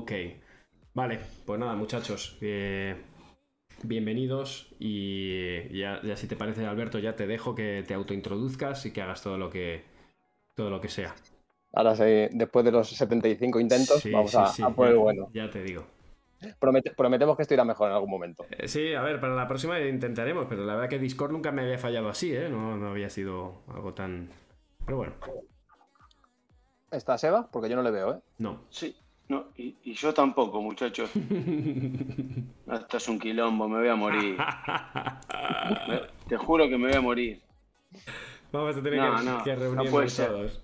[0.00, 0.12] Ok.
[0.94, 2.38] Vale, pues nada, muchachos.
[2.40, 2.96] eh,
[3.82, 8.92] bienvenidos y ya, ya si te parece, Alberto, ya te dejo que te autointroduzcas y
[8.94, 9.84] que hagas todo lo que,
[10.54, 11.14] todo lo que sea.
[11.74, 14.94] Ahora sí, después de los 75 intentos, Sí, vamos sí, a, sí, a por el
[14.94, 15.28] ya- bueno.
[15.34, 15.84] Ya te digo.
[16.58, 18.46] Promete- prometemos que esto irá mejor en algún momento.
[18.50, 21.60] Eh, Sí, a ver, para la próxima intentaremos, pero la verdad que Discord nunca me
[21.62, 22.48] había fallado así, ¿eh?
[22.48, 24.30] No, no había sido algo tan...
[24.86, 25.12] Pero bueno,
[26.90, 27.48] ¿Está Seba?
[27.52, 28.18] Porque yo no le veo, ¿eh?
[28.38, 28.62] no.
[28.70, 28.96] Sí,
[29.30, 31.10] no, y, y yo tampoco, muchachos.
[32.72, 34.36] Esto es un quilombo, me voy a morir.
[35.88, 37.40] Me- te juro que me voy a morir.
[38.52, 40.28] Vamos a tener No, que, no, que no reunirnos puede ser.
[40.28, 40.60] todos.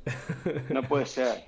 [0.71, 1.47] No puede ser.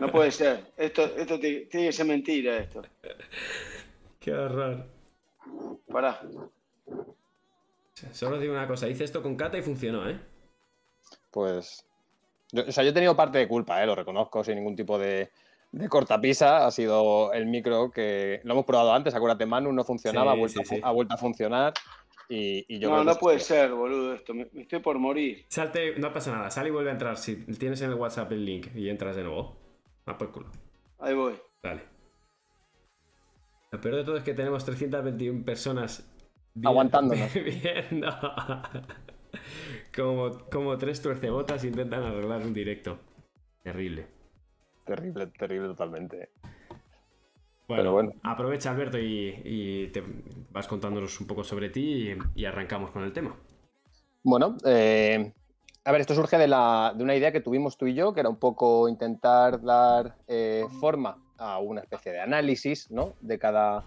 [0.00, 0.72] No puede ser.
[0.76, 2.82] Esto, esto ti- tiene que ser mentira esto.
[4.20, 4.86] Qué horror.
[5.90, 6.20] Pará.
[8.12, 10.20] Solo digo una cosa, hice esto con Kata y funcionó, ¿eh?
[11.30, 11.86] Pues.
[12.52, 13.86] Yo- o sea, yo he tenido parte de culpa, ¿eh?
[13.86, 15.30] Lo reconozco sin ningún tipo de,
[15.72, 16.66] de cortapisa.
[16.66, 19.14] Ha sido el micro que lo hemos probado antes.
[19.14, 20.80] Acuérdate, Manu no funcionaba, Sí, ha, vuelto, sí, sí.
[20.82, 21.72] ha vuelto a funcionar.
[22.28, 24.34] Y, y yo No, no que- puede ser, boludo, esto.
[24.34, 25.44] Me, me estoy por morir.
[25.48, 27.16] Salte, no pasa nada, sal y vuelve a entrar.
[27.16, 29.56] Si tienes en el WhatsApp el link y entras de nuevo.
[30.06, 30.50] A por culo.
[30.98, 31.34] Ahí voy.
[31.62, 31.82] Dale.
[33.72, 36.08] Lo peor de todo es que tenemos 321 personas
[36.64, 37.28] Aguantándonos.
[37.34, 38.08] viendo
[39.96, 42.98] como, como tres tuercebotas intentan arreglar un directo.
[43.62, 44.06] Terrible.
[44.84, 46.30] Terrible, terrible totalmente.
[47.68, 48.12] Bueno, Pero bueno.
[48.22, 50.02] aprovecha Alberto y, y te
[50.50, 53.34] vas contándonos un poco sobre ti y, y arrancamos con el tema.
[54.22, 55.32] Bueno, eh,
[55.84, 58.20] a ver, esto surge de, la- de una idea que tuvimos tú y yo, que
[58.20, 63.14] era un poco intentar dar eh, forma a una especie de análisis ¿no?
[63.20, 63.84] de, cada,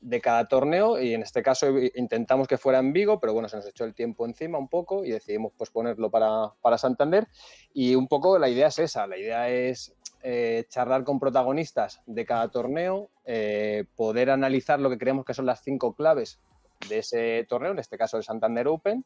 [0.00, 3.56] de cada torneo y en este caso intentamos que fuera en Vigo, pero bueno, se
[3.56, 7.26] nos echó el tiempo encima un poco y decidimos posponerlo para, para Santander
[7.72, 12.24] y un poco la idea es esa, la idea es eh, charlar con protagonistas de
[12.26, 16.40] cada torneo, eh, poder analizar lo que creemos que son las cinco claves
[16.88, 19.04] de ese torneo, en este caso el Santander Open,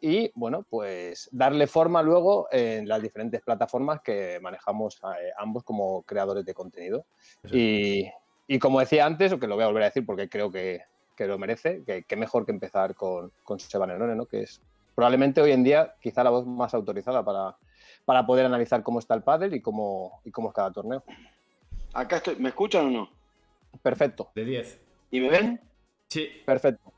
[0.00, 6.02] y bueno, pues darle forma luego en las diferentes plataformas que manejamos eh, ambos como
[6.02, 7.06] creadores de contenido.
[7.52, 8.10] Y,
[8.46, 10.82] y como decía antes, o que lo voy a volver a decir porque creo que,
[11.16, 14.26] que lo merece, que, que mejor que empezar con, con Seba Nerone, ¿no?
[14.26, 14.60] que es
[14.94, 17.56] probablemente hoy en día quizá la voz más autorizada para,
[18.04, 21.02] para poder analizar cómo está el pádel y cómo, y cómo es cada torneo.
[21.94, 22.36] Acá estoy.
[22.36, 23.10] ¿Me escuchan o no?
[23.82, 24.80] Perfecto, De 10.
[25.12, 25.60] ¿Y me ven?
[26.08, 26.28] Sí.
[26.44, 26.92] perfecto.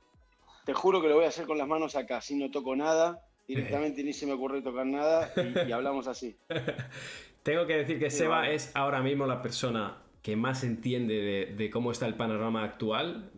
[0.64, 3.20] Te juro que lo voy a hacer con las manos acá, si no toco nada.
[3.46, 6.34] Directamente ni se me ocurre tocar nada y, y hablamos así.
[7.42, 8.54] Tengo que decir que Sí, Seba vale.
[8.54, 13.30] es ahora mismo la persona que más entiende de, de cómo está el panorama actual.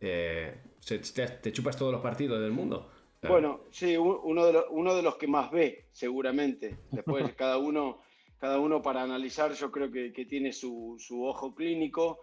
[0.00, 2.90] Eh, se- te, te chupas todos los partidos del mundo.
[3.18, 6.84] O sea, Bueno, sí, uno de, los, uno de los que más ve, seguramente.
[6.90, 8.00] Después, cada uno,
[8.38, 12.20] cada uno para analizar, yo creo que, que tiene su, su ojo clínico.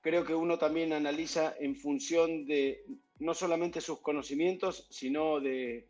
[0.00, 2.84] Creo que uno también analiza en función de
[3.18, 5.88] no solamente sus conocimientos, sino de,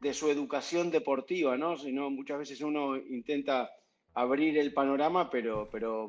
[0.00, 1.76] de su educación deportiva, ¿no?
[1.76, 3.70] Sino muchas veces uno intenta
[4.14, 6.08] abrir el panorama, pero, pero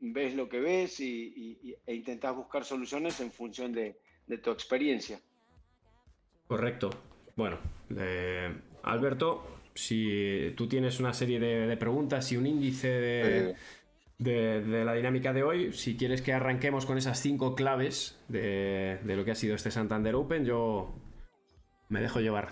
[0.00, 4.50] ves lo que ves y, y- e intentas buscar soluciones en función de, de tu
[4.50, 5.20] experiencia.
[6.46, 6.90] Correcto.
[7.36, 7.58] Bueno,
[7.96, 13.54] eh, Alberto, si tú tienes una serie de, de preguntas y un índice de,
[14.18, 18.98] de- de la dinámica de hoy, si quieres que arranquemos con esas cinco claves de,
[19.04, 20.94] de lo que ha sido este Santander Open, yo
[21.88, 22.50] me dejo llevar.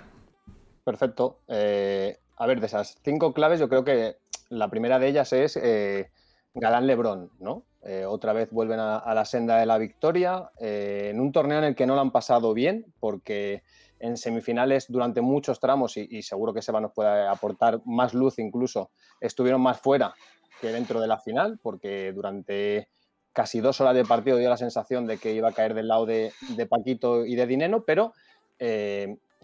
[0.84, 1.40] Perfecto.
[1.48, 4.16] Eh, a ver, de esas cinco claves, yo creo que
[4.50, 6.10] la primera de ellas es eh,
[6.54, 7.64] Galán Lebrón, ¿no?
[7.82, 11.64] Eh, otra vez vuelven a, la senda de la victoria eh, en un torneo en
[11.64, 13.62] el que no lo han pasado bien, porque
[13.98, 18.90] en semifinales durante muchos tramos, y, seguro que Seba nos puede aportar más luz incluso,
[19.20, 20.14] estuvieron más fuera
[20.60, 22.90] que dentro de la final, porque durante
[23.32, 26.04] casi dos horas de partido dio la sensación de que iba a caer del lado
[26.04, 26.32] de,
[26.68, 28.12] Paquito y de Dineno, pero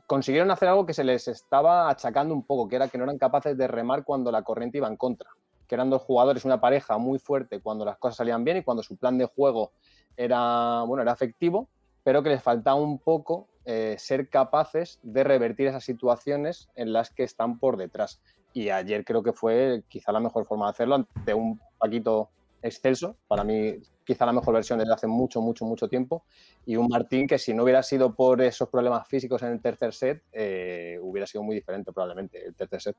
[0.06, 3.18] consiguieron hacer algo que se les estaba achacando un poco, que era que no eran
[3.18, 5.30] capaces de remar cuando la corriente iba en contra,
[5.66, 8.82] que eran dos jugadores, una pareja muy fuerte cuando las cosas salían bien y cuando
[8.82, 9.72] su plan de juego
[10.16, 11.68] era, bueno, era efectivo,
[12.04, 17.10] pero que les faltaba un poco eh, ser capaces de revertir esas situaciones en las
[17.10, 18.20] que están por detrás.
[18.52, 22.30] Y ayer creo que fue quizá la mejor forma de hacerlo ante un Paquito
[22.66, 26.24] excelso, para mí quizá la mejor versión desde hace mucho, mucho, mucho tiempo,
[26.64, 29.92] y un Martín que si no hubiera sido por esos problemas físicos en el tercer
[29.92, 32.96] set, eh, hubiera sido muy diferente probablemente el tercer set.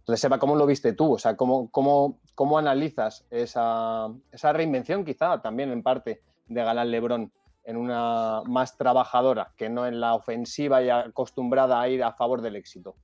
[0.00, 1.14] Entonces, Seba, ¿cómo lo viste tú?
[1.14, 6.90] O sea, ¿cómo, cómo, cómo analizas esa, esa reinvención quizá también en parte de Galán
[6.90, 7.32] Lebrón
[7.64, 12.42] en una más trabajadora que no en la ofensiva y acostumbrada a ir a favor
[12.42, 12.96] del éxito?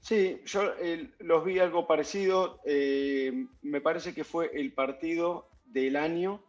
[0.00, 0.72] Sí, yo
[1.20, 2.60] los vi algo parecido.
[2.64, 6.42] Eh, me parece que fue el partido del año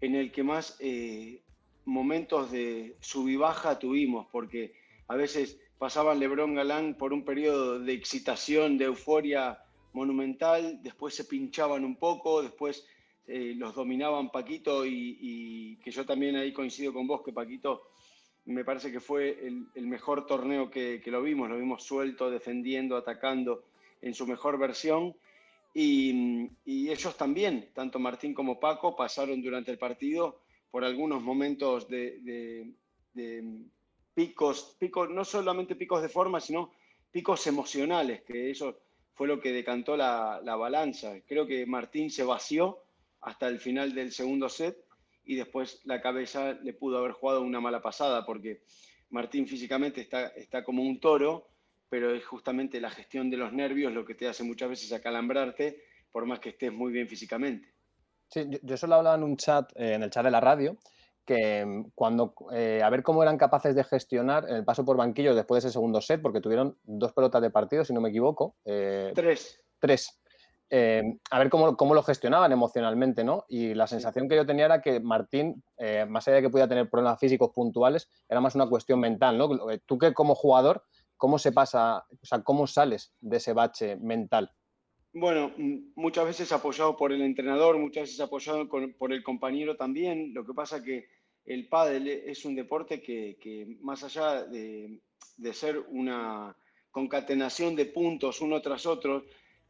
[0.00, 1.42] en el que más eh,
[1.84, 4.74] momentos de sub y baja tuvimos, porque
[5.08, 9.58] a veces pasaban Lebron Galán por un periodo de excitación, de euforia
[9.92, 12.86] monumental, después se pinchaban un poco, después
[13.26, 17.82] eh, los dominaban Paquito y, que yo también ahí coincido con vos, que Paquito
[18.46, 19.38] me parece que fue
[19.74, 23.64] el, mejor torneo que, lo vimos, lo vimos suelto, defendiendo, atacando
[24.02, 25.16] en su mejor versión.
[25.72, 32.70] Y, ellos también, tanto Martín como Paco, pasaron durante el partido por algunos momentos de,
[34.14, 36.72] picos, picos, no solamente picos de forma, sino
[37.10, 38.78] picos emocionales, que eso
[39.14, 41.14] fue lo que decantó la, la balanza.
[41.26, 42.80] Creo que Martín se vació
[43.22, 44.83] hasta el final del segundo set
[45.24, 48.62] y después la cabeza le pudo haber jugado una mala pasada porque
[49.10, 51.48] Martín físicamente está, está como un toro,
[51.88, 55.82] pero es justamente la gestión de los nervios lo que te hace muchas veces acalambrarte
[56.10, 57.72] por más que estés muy bien físicamente.
[58.28, 60.76] Sí, yo, solo hablaba en un chat, eh, en el chat de la radio,
[61.24, 65.34] que mm, cuando, eh, a ver cómo eran capaces de gestionar el paso por banquillo
[65.34, 68.56] después de ese segundo set, porque tuvieron dos pelotas de partido, si no me equivoco.
[68.64, 69.60] Eh, tres.
[69.78, 70.20] Tres.
[70.76, 73.44] Eh, a ver cómo, lo gestionaban emocionalmente, ¿no?
[73.48, 76.66] Y la sensación que yo tenía era que Martín, eh, más allá de que podía
[76.66, 79.48] tener problemas físicos puntuales, era más una cuestión mental, ¿no?
[79.86, 80.82] Tú que como jugador,
[81.16, 84.50] ¿cómo se pasa, o sea, cómo sales de ese bache mental?
[85.12, 85.52] Bueno,
[85.94, 90.34] muchas veces apoyado por el entrenador, muchas veces apoyado por el compañero también.
[90.34, 91.06] Lo que pasa que
[91.44, 95.00] el pádel es un deporte que, más allá de,
[95.36, 96.56] de ser una
[96.90, 99.24] concatenación de puntos uno tras otro,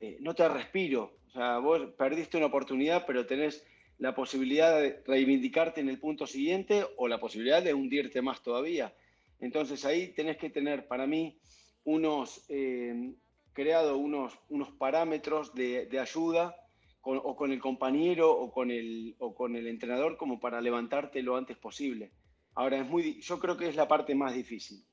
[0.04, 1.16] eh, no te respiro.
[1.28, 3.64] O sea, vos perdiste una oportunidad, pero tenés
[3.98, 8.94] la posibilidad de reivindicarte en el punto siguiente o la posibilidad de hundirte más todavía.
[9.40, 11.38] Entonces ahí tenés que tener para mí
[11.84, 13.14] unos, eh,
[13.52, 16.56] creado unos, unos parámetros de, ayuda
[17.02, 21.36] o con el compañero o con el, o con el entrenador como para levantarte lo
[21.36, 22.12] antes posible.
[22.54, 24.84] Ahora, es muy, yo creo que es la parte más difícil,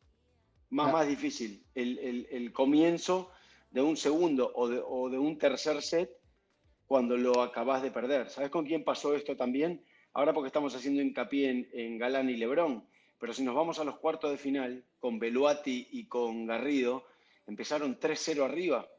[0.70, 0.92] más, ah.
[0.92, 3.32] más difícil, el, el, el comienzo
[3.72, 6.12] de un segundo o de, un tercer set
[6.86, 8.30] cuando lo acabas de perder.
[8.30, 9.84] ¿Sabes con quién pasó esto también?
[10.14, 12.86] Ahora porque estamos haciendo hincapié en, Galán y Lebrón,
[13.18, 17.06] pero si nos vamos a los cuartos de final, con Beluati y con Garrido,
[17.48, 18.90] empezaron 3-0 arriba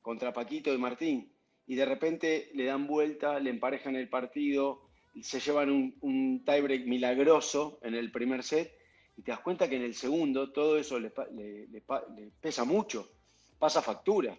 [0.00, 1.30] contra Paquito y Martín,
[1.66, 4.88] y de repente le dan vuelta, le emparejan el partido,
[5.20, 5.70] se llevan
[6.00, 8.72] un, tiebreak milagroso en el primer set,
[9.16, 11.12] y te das cuenta que en el segundo todo eso le
[12.40, 13.10] pesa mucho
[13.64, 14.36] pasa factura.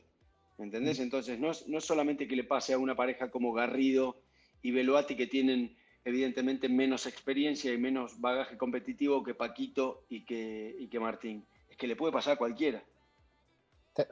[0.59, 0.99] ¿Entendés?
[0.99, 1.01] Mm.
[1.01, 4.21] Entonces, no es, no solamente que le pase a una pareja como Garrido
[4.61, 10.75] y Beloati, que tienen evidentemente menos experiencia y menos bagaje competitivo que Paquito y que,
[10.77, 11.43] y que Martín.
[11.67, 12.83] Es que le puede pasar a cualquiera.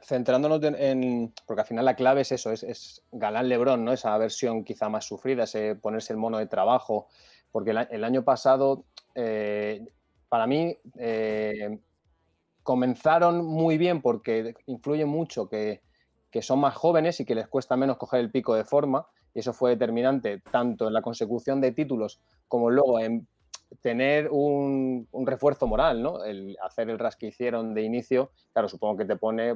[0.02, 3.92] Centrándonos en, porque al final la clave es eso, es, Galán Lebrón, ¿no?
[3.92, 7.06] Esa versión quizá más sufrida, ese ponerse el mono de trabajo.
[7.52, 8.84] Porque el, año pasado,
[9.14, 9.86] eh,
[10.28, 11.78] para mí, eh,
[12.64, 15.82] comenzaron muy bien porque influye mucho que,
[16.40, 19.06] son más jóvenes y que les cuesta menos coger el pico de forma.
[19.32, 23.28] Y eso fue determinante tanto en la consecución de títulos como luego en
[23.80, 26.24] tener un, refuerzo moral, ¿no?
[26.24, 29.54] El hacer el ras que hicieron de inicio, claro, supongo que te pone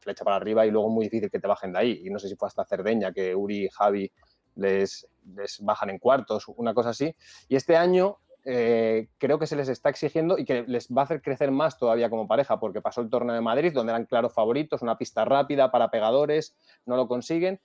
[0.00, 2.02] flecha para arriba y luego muy difícil que te bajen de ahí.
[2.04, 4.12] Y no sé si fue hasta Cerdeña que Uri y Javi
[4.56, 7.14] les, les bajan en cuartos, una cosa así.
[7.48, 11.04] Y este año eh, creo que se les está exigiendo y que les va a
[11.04, 14.32] hacer crecer más todavía como pareja, porque pasó el torneo de Madrid, donde eran claros
[14.32, 16.56] favoritos, una pista rápida para pegadores,
[16.86, 17.60] no lo consiguen.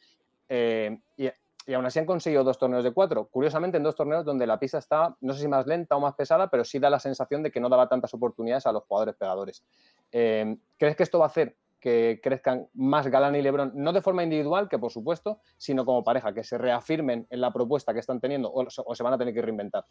[0.50, 1.30] Eh, y,
[1.74, 3.28] aún así han conseguido dos torneos de cuatro.
[3.28, 6.14] Curiosamente, en dos torneos donde la pista está, no sé si más lenta o más
[6.14, 9.16] pesada, pero sí da la sensación de que no daba tantas oportunidades a los jugadores
[9.16, 9.66] pegadores.
[10.12, 14.02] Eh, ¿Crees que esto va a hacer que crezcan más Galán y Lebron, no de
[14.02, 18.00] forma individual, que por supuesto, sino como pareja, que se reafirmen en la propuesta que
[18.00, 19.86] están teniendo o se van a tener que reinventar?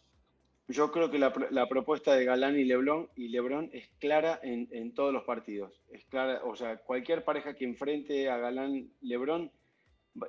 [0.67, 5.13] Yo creo que la, propuesta de Galán y Leblon y Lebron es clara en, todos
[5.13, 5.79] los partidos.
[5.91, 9.51] Es clara, o sea, cualquier pareja que enfrente a Galán Lebron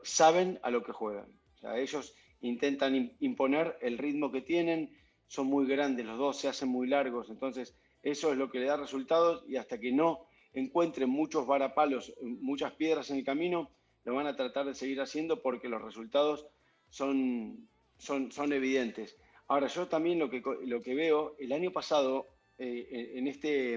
[0.02, 1.30] saben a lo que juegan.
[1.54, 4.94] O sea, ellos intentan imponer el ritmo que tienen,
[5.26, 8.66] son muy grandes los dos, se hacen muy largos, entonces eso es lo que le
[8.66, 13.70] da resultados y hasta que no encuentren muchos varapalos, muchas piedras en el camino,
[14.04, 16.46] lo van a tratar de seguir haciendo porque los resultados
[16.90, 19.18] son, son, son evidentes.
[19.48, 22.26] Ahora, yo también lo que, lo que veo, el año pasado,
[22.58, 23.74] eh, en, este,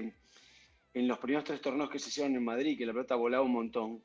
[0.94, 3.52] en los primeros tres torneos que se hicieron en Madrid, que la pelota volaba un
[3.52, 4.02] montón,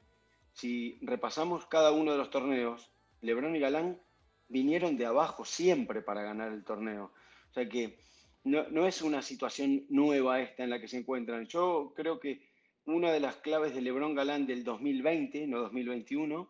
[0.54, 2.92] si repasamos cada uno de los torneos,
[3.22, 4.00] Lebron y Galán
[4.48, 7.12] vinieron de abajo siempre para ganar el torneo.
[7.50, 7.98] O sea que
[8.44, 11.48] no, no, es una situación nueva esta en la que se encuentran.
[11.48, 12.48] Yo creo que
[12.86, 16.50] una de las claves de Lebron Galán del 2020, no 2021,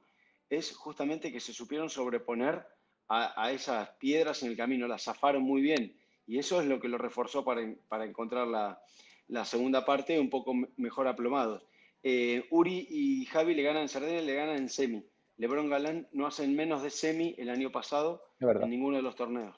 [0.50, 2.66] es justamente que se supieron sobreponer
[3.08, 5.96] a, esas piedras en el camino, las zafaron muy bien.
[6.28, 7.62] Y eso es lo que lo reforzó para,
[8.04, 11.64] encontrar la, segunda parte un poco mejor aplomados.
[12.04, 15.04] Eh, Uri y Javi le ganan en Sardina y le ganan en semi.
[15.38, 19.56] Lebron Galán no hacen menos de semi el año pasado en ninguno de los torneos.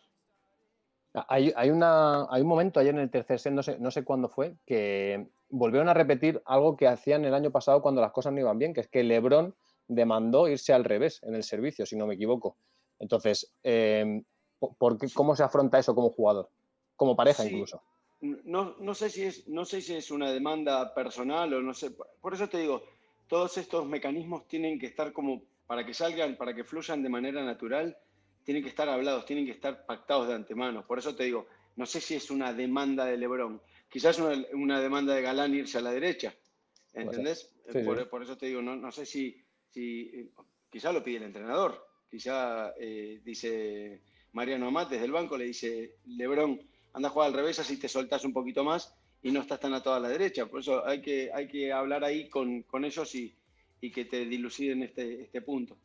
[1.28, 4.30] Hay, una, hay un momento ayer en el tercer set, no sé, no sé cuándo
[4.30, 8.40] fue, que volvieron a repetir algo que hacían el año pasado cuando las cosas no
[8.40, 9.56] iban bien, que es que Lebron
[9.88, 12.56] demandó irse al revés en el servicio, si no me equivoco.
[13.00, 14.24] Entonces, em,
[14.60, 16.50] ¿por ¿cómo se afronta eso como jugador?
[16.96, 17.82] Como pareja incluso.
[18.22, 21.92] No, no, sé si es, no sé si es una demanda personal o no sé.
[21.92, 22.84] Por eso te digo,
[23.28, 27.44] todos estos mecanismos tienen que estar como, para que salgan, para que fluyan de manera
[27.44, 27.96] natural,
[28.44, 30.88] tienen que estar hablados, tienen que estar pactados de antemano.
[30.88, 33.62] Por eso te digo, no sé si es una demanda de Lebron.
[33.88, 36.34] Quizás una, una demanda de Galán irse a la derecha.
[36.94, 37.52] ¿Entendés?
[38.10, 39.40] por, eso te digo, no, no sé si,
[39.70, 40.32] si
[40.70, 41.87] quizá lo pide el entrenador.
[42.10, 44.02] Quizá eh, dice
[44.34, 46.60] Mariano Amat desde el banco, le dice, Lebron,
[46.94, 49.74] anda a jugar al revés, así te soltas un poquito más y no estás tan
[49.74, 50.46] atado a la derecha.
[50.46, 53.36] Por eso hay que, hay que hablar ahí con, con ellos y,
[53.82, 55.78] y, que te diluciden este, este punto.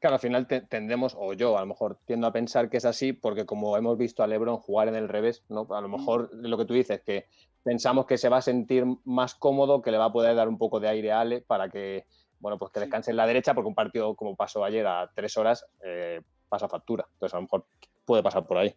[0.00, 3.12] Claro, al final tendemos, o yo a lo mejor tiendo a pensar que es así,
[3.12, 5.66] porque como hemos visto a Lebron jugar en el revés, ¿no?
[5.70, 7.26] A lo mejor lo que tú dices, que
[7.64, 10.56] pensamos que se va a sentir más cómodo, que le va a poder dar un
[10.56, 12.06] poco de aire a Ale para que
[12.40, 15.36] bueno, pues que descanse en la derecha porque un partido como pasó ayer a tres
[15.36, 17.06] horas eh, pasa factura.
[17.14, 17.66] Entonces a lo mejor
[18.04, 18.74] puede pasar por ahí.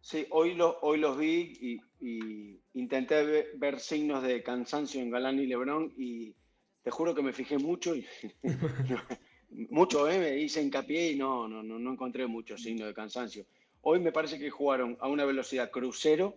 [0.00, 5.46] Sí, hoy, lo, hoy los vi y, intenté ver, signos de cansancio en Galán y
[5.46, 6.34] Lebrón y
[6.82, 8.06] te juro que me fijé mucho y
[9.70, 10.18] mucho, ¿eh?
[10.18, 13.46] me hice hincapié y no, no, no, no encontré muchos signos de cansancio.
[13.80, 16.36] Hoy me parece que jugaron a una velocidad crucero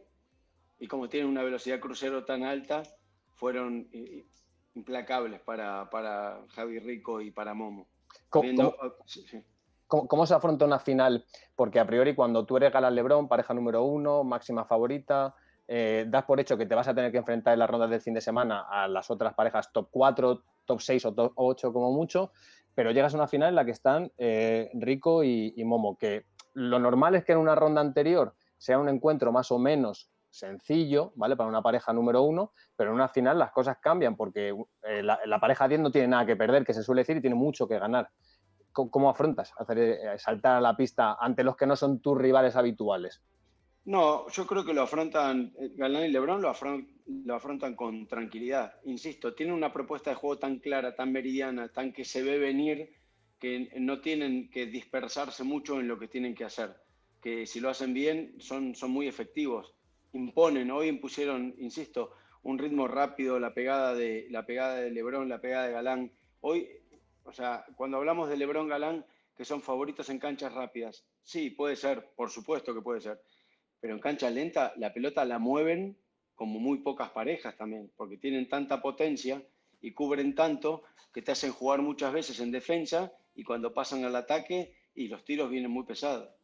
[0.80, 2.84] y como tienen una velocidad crucero tan alta,
[3.34, 3.90] fueron
[4.78, 7.88] implacables para, para Javi Rico y para Momo.
[8.30, 11.26] ¿Cómo, se afronta una final?
[11.56, 15.34] Porque a priori cuando tú eres Galán Lebrón, pareja número uno, máxima favorita,
[15.68, 18.02] eh, das por hecho que te vas a tener que enfrentar en las rondas del
[18.02, 21.92] fin de semana a las otras parejas top 4, top 6 o top 8 como
[21.92, 22.32] mucho,
[22.76, 26.26] pero llegas a una final en la que están eh, Rico y, y Momo, que
[26.54, 31.12] lo normal es que en una ronda anterior sea un encuentro más o menos sencillo,
[31.16, 31.36] ¿vale?
[31.36, 35.40] Para una pareja número uno, pero en una final las cosas cambian porque eh, la,
[35.40, 37.80] pareja 10 no tiene nada que perder, que se suele decir, y tiene mucho que
[37.80, 38.10] ganar.
[38.72, 42.56] ¿Cómo, afrontas hacer eh, saltar a la pista ante los que no son tus rivales
[42.56, 43.24] habituales?
[43.86, 46.54] No, yo creo que lo afrontan, eh, Galán y Lebron lo,
[47.08, 48.74] lo afrontan con tranquilidad.
[48.84, 52.94] Insisto, tienen una propuesta de juego tan clara, tan meridiana, tan que se ve venir,
[53.40, 56.76] que no tienen que dispersarse mucho en lo que tienen que hacer.
[57.20, 59.77] Que si lo hacen bien, son, son muy efectivos
[60.14, 65.42] imponen, hoy impusieron, insisto, un ritmo rápido, la pegada de, la pegada de Lebrón, la
[65.42, 66.12] pegada de Galán.
[66.42, 66.68] Hoy,
[67.24, 71.76] o sea, cuando hablamos de Lebrón Galán, que son favoritos en canchas rápidas, sí, puede
[71.76, 73.22] ser, por supuesto que puede ser,
[73.80, 75.98] pero en cancha lenta la pelota la mueven
[76.36, 79.44] como muy pocas parejas también, porque tienen tanta potencia
[79.82, 80.84] y cubren tanto
[81.14, 85.24] que te hacen jugar muchas veces en defensa y cuando pasan al ataque y los
[85.24, 86.37] tiros vienen muy pesados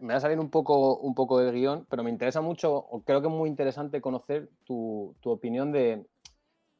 [0.00, 3.20] me va a salir un poco, un poco del guion, pero me interesa mucho, creo
[3.20, 6.06] que es muy interesante conocer tu, opinión de...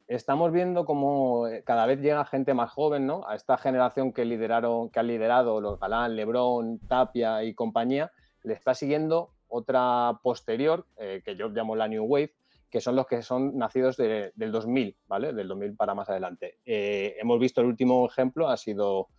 [0.07, 3.27] Estamos viendo cómo eh, cada vez llega gente más joven, ¿no?
[3.27, 8.11] A esta generación que lideraron, que han liderado los Galán, Lebrón, Tapia y compañía,
[8.43, 12.33] le está siguiendo otra posterior, eh, que yo llamo la New Wave,
[12.69, 15.33] que son los que son nacidos del 2000, ¿vale?
[15.33, 16.59] Del 2000 para más adelante.
[16.65, 19.09] Eh, hemos visto el último ejemplo, ha sido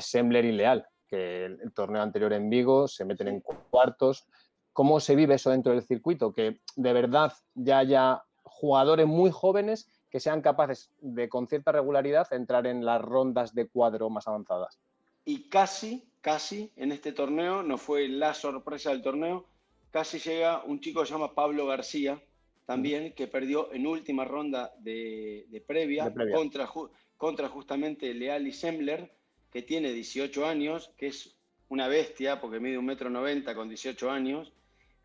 [0.00, 4.26] Sembler y Leal, que el, torneo anterior en Vigo, se meten en cuartos.
[4.72, 6.32] ¿Cómo se vive eso dentro del circuito?
[6.32, 12.32] Que de verdad ya haya jugadores muy jóvenes que sean capaces de, con cierta regularidad,
[12.32, 14.78] entrar en las rondas de cuadro más avanzadas.
[15.24, 19.44] Y casi, casi en este torneo, no fue la sorpresa del torneo,
[19.90, 22.22] casi llega un chico que se llama Pablo García,
[22.64, 26.68] también, que perdió en última ronda de, previa, Contra,
[27.16, 29.10] contra justamente Leal y Sembler,
[29.50, 31.38] que tiene 18 años, que es
[31.68, 34.52] una bestia porque mide un metro noventa con 18 años,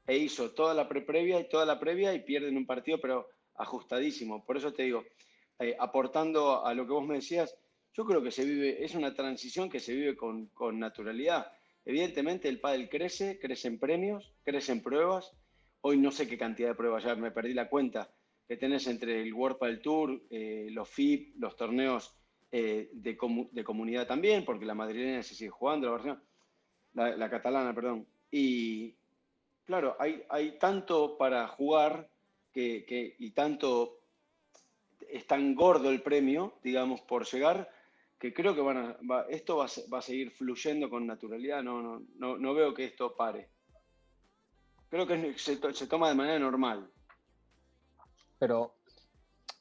[0.06, 3.30] e hizo toda la pre-previa y toda la previa y pierde en un partido, pero
[3.56, 4.46] ajustadísimo.
[4.46, 5.06] Por eso te digo,
[5.60, 7.56] eh, aportando a lo que vos me decías,
[7.94, 11.52] yo creo que se vive, es una transición que se vive con, con naturalidad.
[11.86, 15.32] Evidentemente el pádel crece, crece en premios, crece en pruebas.
[15.82, 18.10] Hoy no sé qué cantidad de pruebas, ya me perdí la cuenta,
[18.48, 22.16] que tenés entre el World Padel Tour, eh, los FIP, los torneos
[22.56, 26.24] eh, de, comunidad también, porque la madrileña se sigue jugando, la, versión,
[26.94, 28.06] la, catalana, perdón.
[28.30, 28.94] Y
[29.66, 32.08] claro, hay, hay tanto para jugar
[32.52, 34.02] que, y tanto
[35.10, 37.72] es tan gordo el premio, digamos, por llegar,
[38.20, 42.54] que creo que van a, esto va a, seguir fluyendo con naturalidad, no, no, no,
[42.54, 43.50] veo que esto pare.
[44.90, 45.58] Creo que se,
[45.88, 46.88] toma de manera normal.
[48.38, 48.76] Pero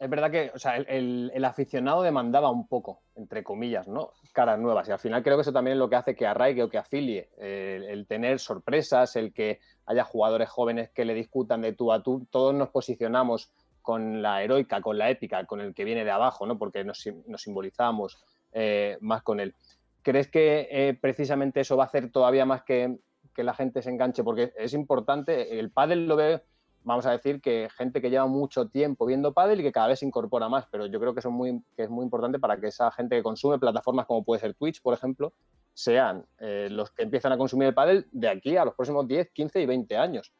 [0.02, 0.50] es verdad que
[0.88, 4.10] el, aficionado demandaba un poco, entre comillas, ¿no?
[4.32, 4.88] Caras nuevas.
[4.88, 6.78] Y al final creo que eso también es lo que hace que arraigue o que
[6.78, 7.30] afilie.
[7.38, 12.26] el, tener sorpresas, el que haya jugadores jóvenes que le discutan de tú a tú.
[12.30, 16.46] Todos nos posicionamos con la heroica, con la épica, con el que viene de abajo,
[16.46, 16.58] ¿no?
[16.58, 18.18] Porque nos, nos simbolizamos
[18.52, 19.54] eh, más con él.
[20.02, 22.98] ¿Crees que eh, precisamente eso va a hacer todavía más que,
[23.36, 24.24] la gente se enganche?
[24.24, 26.42] Porque es importante, el pádel lo ve,
[26.84, 30.00] vamos a decir, que gente que lleva mucho tiempo viendo pádel y que cada vez
[30.00, 33.22] se incorpora más, pero yo creo que, es muy importante para que esa gente que
[33.22, 35.32] consume plataformas como puede ser Twitch, por ejemplo,
[35.74, 39.30] sean eh, los que empiezan a consumir el pádel de aquí a los próximos 10,
[39.30, 40.32] 15 y 20 años.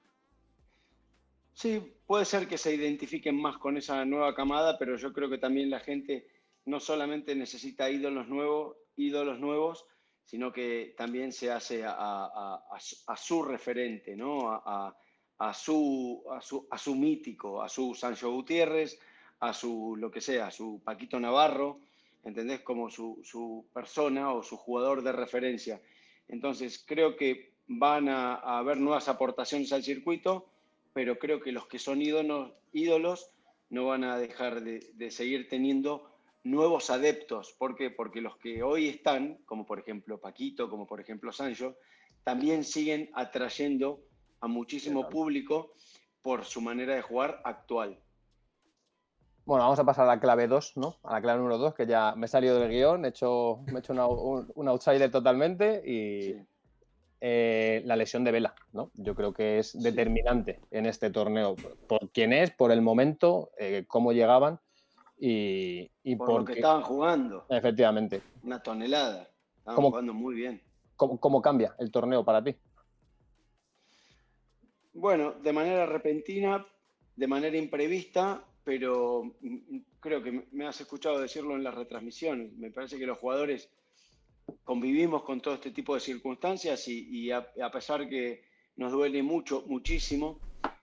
[1.54, 5.38] Sí, puede ser que se identifiquen más con esa nueva camada, pero yo creo que
[5.38, 6.26] también la gente
[6.64, 9.86] no solamente necesita ídolos nuevos, ídolos nuevos,
[10.24, 12.60] sino que también se hace a,
[13.16, 14.62] su referente, ¿no?
[15.52, 18.98] Su, a, su, mítico, a su Sancho Gutiérrez,
[19.40, 21.80] a su lo que sea, a su Paquito Navarro,
[22.22, 22.60] ¿entendés?
[22.60, 25.80] Como su, su persona o su jugador de referencia.
[26.28, 30.46] Entonces, creo que van a, haber nuevas aportaciones al circuito,
[30.92, 33.30] pero creo que los que son ídolos, ídolos
[33.70, 36.08] no van a dejar de, de seguir teniendo
[36.44, 37.52] nuevos adeptos.
[37.58, 37.90] ¿Por qué?
[37.90, 41.76] Porque los que hoy están, como por ejemplo Paquito, como por ejemplo Sancho,
[42.22, 44.00] también siguen atrayendo
[44.42, 45.72] a muchísimo público
[46.20, 47.98] por su manera de jugar actual.
[49.44, 50.96] Bueno, vamos a pasar a la clave 2, ¿no?
[51.04, 53.74] A la clave número 2, que ya me he salido del guion, he hecho, me
[53.74, 56.36] he hecho un, outsider totalmente y
[57.20, 58.90] eh, la lesión de Vela, ¿no?
[58.94, 61.54] Yo creo que es determinante en este torneo.
[61.88, 64.60] Por quién es, por el momento, eh, cómo llegaban
[65.18, 67.46] y, y por lo que estaban jugando.
[67.48, 68.22] Efectivamente.
[68.42, 69.28] Una tonelada.
[69.58, 70.62] Estaban jugando muy bien.
[70.96, 72.54] ¿cómo, cambia el torneo para ti?
[74.94, 76.66] Bueno, de manera repentina,
[77.16, 79.36] de manera imprevista, pero
[80.00, 82.52] creo que me has escuchado decirlo en las retransmisiones.
[82.54, 83.70] Me parece que los jugadores
[84.64, 88.44] convivimos con todo este tipo de circunstancias y, a, a, pesar que
[88.76, 90.40] nos duele mucho, muchísimo,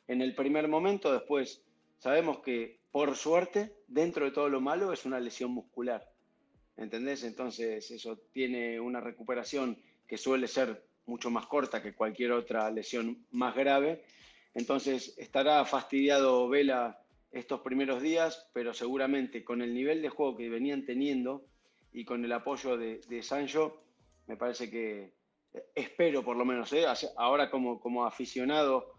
[0.08, 1.64] en el primer momento, después
[2.00, 6.12] sabemos que por suerte, dentro de todo lo malo, es una lesión muscular.
[6.78, 7.24] ¿Entendés?
[7.24, 13.26] Entonces eso tiene una recuperación que suele ser mucho más corta que cualquier otra lesión
[13.32, 14.04] más grave.
[14.54, 20.50] Entonces estará fastidiado Vela estos primeros días, pero seguramente con el nivel de juego que
[20.50, 21.46] venían teniendo
[21.92, 23.82] y con el apoyo de, Sancho,
[24.28, 25.14] me parece que
[25.54, 26.86] eh, espero por lo menos, ¿eh?
[27.18, 28.94] ahora como, como aficionado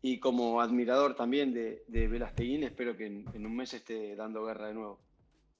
[0.00, 4.68] y como admirador también de, de Velasteguín, espero que en, un mes esté dando guerra
[4.68, 4.98] de nuevo.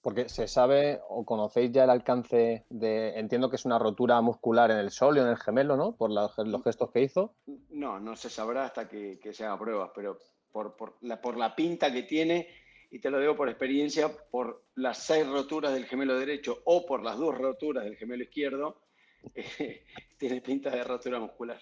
[0.02, 3.18] Porque se sabe o conocéis ya el alcance de.
[3.18, 5.92] Entiendo que es una rotura muscular en el sol y en el gemelo, ¿no?
[5.96, 6.34] Por los,
[6.64, 7.34] gestos que hizo.
[7.70, 10.18] No, no se sabrá hasta que, se haga pruebas, pero
[10.50, 12.48] por, por, la, por la pinta que tiene,
[12.90, 17.02] y te lo digo por experiencia, por las seis roturas del gemelo derecho o por
[17.02, 18.82] las dos roturas del gemelo izquierdo,
[20.18, 21.60] tiene pinta de rotura muscular.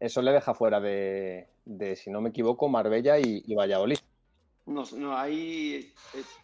[0.00, 1.48] Eso le deja fuera de,
[1.96, 3.98] si no me equivoco, Marbella y, Valladolid.
[4.68, 5.92] No, no ahí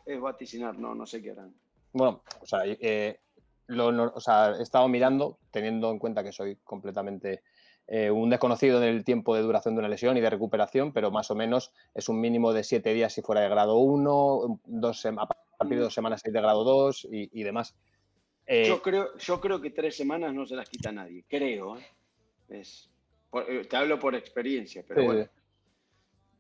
[0.06, 1.54] es, vaticinar, no, no sé qué harán.
[1.92, 3.20] Bueno, o sea, eh,
[3.68, 7.42] he estado mirando, teniendo en cuenta que soy completamente
[7.86, 11.30] eh, un desconocido del tiempo de duración de una lesión y de recuperación, pero más
[11.30, 15.12] o menos es un mínimo de siete días si fuera de grado 1, dos, a
[15.58, 17.76] partir de dos semanas si de grado 2 y, demás.
[18.46, 21.76] Eh, yo, creo, yo creo que tres semanas no se las quita nadie, creo.
[22.48, 22.90] Es,
[23.48, 25.28] eh, te hablo por experiencia, pero bueno.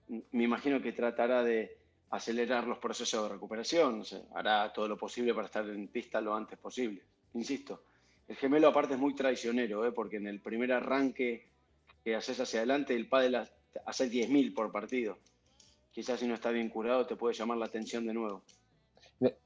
[0.08, 1.78] Me imagino que tratará de
[2.10, 4.02] acelerar los procesos de recuperación,
[4.34, 7.02] hará todo lo posible para estar en pista lo antes posible.
[7.34, 7.84] Insisto,
[8.28, 9.92] el gemelo aparte es muy traicionero, ¿eh?
[9.92, 11.48] porque en el primer arranque
[12.04, 13.36] que haces hacia adelante, el pádel
[13.86, 15.18] hace 10.000 por partido.
[15.90, 18.42] Quizás si no está bien curado te puede llamar la atención de nuevo.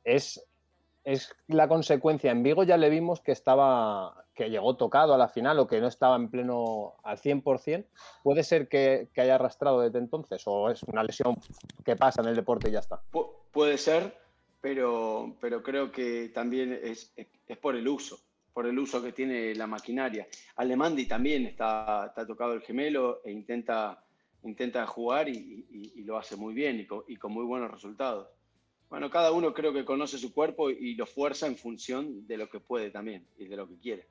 [0.02, 0.42] Es
[1.08, 2.30] es la consecuencia.
[2.30, 5.80] En Vigo ya le vimos que estaba, que llegó tocado a la final o que
[5.80, 7.86] no estaba en pleno al 100%.
[8.22, 11.36] ¿Puede ser que, haya arrastrado desde entonces o es una lesión
[11.82, 13.00] que pasa en el deporte y ya está?
[13.52, 14.18] puede ser,
[14.60, 18.20] pero, pero creo que también es, es, por el uso,
[18.52, 20.28] por el uso que tiene la maquinaria.
[20.56, 24.04] Alemandi también está, está tocado el gemelo e intenta,
[24.42, 28.28] intenta jugar y, lo hace muy bien y con muy buenos resultados.
[28.90, 32.48] Bueno, cada uno creo que conoce su cuerpo y lo fuerza en función de lo
[32.48, 34.06] que puede también y de lo que quiere.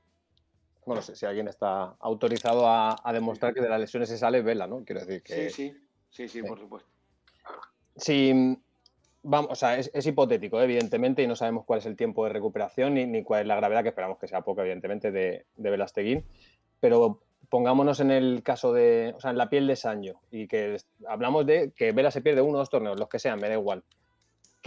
[0.85, 4.67] Bueno, si, si alguien está autorizado a, demostrar que de las lesiones se sale, vela,
[4.67, 4.85] ¿no?
[4.85, 5.49] Quiero decir que.
[5.49, 5.77] Sí, sí,
[6.09, 6.89] sí, sí, por supuesto.
[7.95, 8.57] Si
[9.23, 12.93] vamos, o sea, es, hipotético, evidentemente, y no sabemos cuál es el tiempo de recuperación
[12.93, 16.23] ni, cuál es la gravedad, que esperamos que sea poca, evidentemente, de, de Velasteguín.
[16.79, 20.77] Pero pongámonos en el caso de, o sea, en la piel de Sancho, y que
[21.07, 23.55] hablamos de que Vela se pierde uno o dos torneos, los que sean, me da
[23.55, 23.83] igual.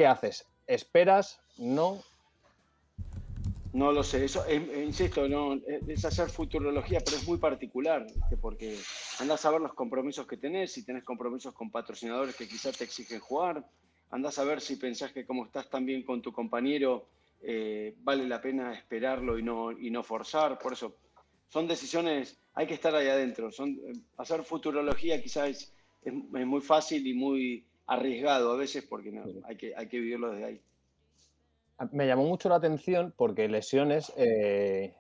[0.00, 0.46] ¿Qué haces?
[0.66, 1.38] ¿Esperas?
[1.58, 2.02] ¿No?
[3.74, 8.06] No lo sé, eso, insisto, no, es hacer futurología, pero es muy particular,
[8.40, 8.78] porque
[9.18, 12.84] andas a ver los compromisos que tenés, si tenés compromisos con patrocinadores que quizás te
[12.84, 13.62] exigen jugar,
[14.10, 17.04] andás a ver si pensás que como estás también con tu compañero,
[17.42, 20.96] eh, vale la pena esperarlo y no, y no forzar, por eso
[21.50, 23.50] son decisiones, hay que estar ahí adentro,
[24.16, 29.74] hacer futurología quizás es, muy fácil y muy arriesgado a veces porque no, hay, que,
[29.76, 30.60] hay que vivirlo desde ahí
[31.92, 34.94] me llamó mucho la atención porque lesiones, eh,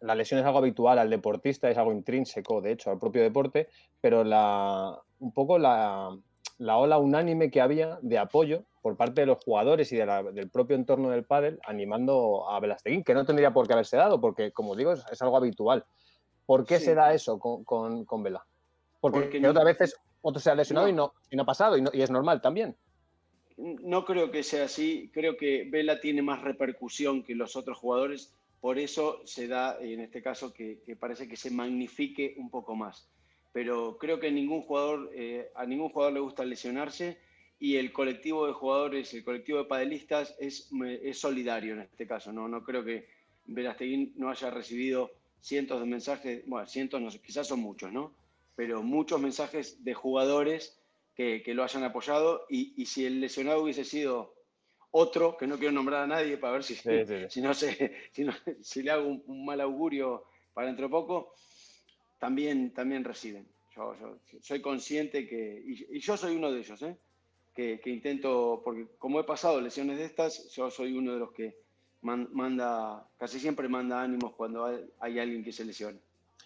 [0.00, 3.68] la lesión es algo habitual al deportista, es algo intrínseco, de hecho, al propio deporte,
[4.00, 6.16] pero la, un poco la,
[6.58, 11.10] ola unánime que había de apoyo por parte de los jugadores y del propio entorno
[11.10, 14.92] del pádel animando a Velasteguín, que no tendría por qué haberse dado, porque, como digo,
[14.92, 15.84] es, algo habitual.
[16.46, 17.64] ¿Por qué se da eso con,
[18.04, 18.44] con, Vela?
[19.00, 22.10] Porque, otras veces otro se ha lesionado Y, no, y no ha pasado, y es
[22.10, 22.76] normal también
[23.60, 25.10] no creo que sea así.
[25.12, 28.34] Creo que Vela tiene más repercusión que los otros jugadores.
[28.60, 33.08] Por eso se da, en este caso, que, parece que se magnifique un poco más.
[33.52, 37.18] Pero creo que ningún jugador, eh, a ningún jugador le gusta lesionarse
[37.58, 40.70] y el colectivo de jugadores, el colectivo de padelistas es,
[41.02, 42.32] es solidario en este caso.
[42.32, 42.48] ¿no?
[42.48, 43.08] no creo que
[43.46, 48.12] Velasteguín no haya recibido cientos de mensajes, bueno, cientos, no, quizás son muchos, ¿no?
[48.56, 50.80] Pero muchos mensajes de jugadores
[51.14, 54.34] que, lo hayan apoyado y, si el lesionado hubiese sido
[54.90, 56.74] otro, que no quiero nombrar a nadie para ver si,
[57.28, 58.10] si, no, sé,
[58.62, 61.34] si, le hago un, mal augurio para dentro de poco,
[62.18, 63.46] también, también reciben.
[63.76, 63.94] Yo,
[64.40, 66.96] soy consciente que, y, yo soy uno de ellos, ¿eh?
[67.54, 71.56] que, intento, porque como he pasado lesiones de estas, yo soy uno de los que
[72.00, 75.98] manda, casi siempre manda ánimos cuando hay alguien que se lesiona.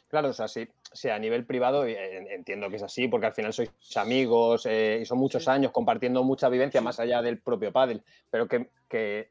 [0.09, 0.69] Claro, o sea, sí,
[1.11, 5.07] a nivel privado eh, entiendo que es así, porque al final sois amigos eh, y
[5.07, 9.31] son muchos años compartiendo mucha vivencia más allá del propio pádel, pero que,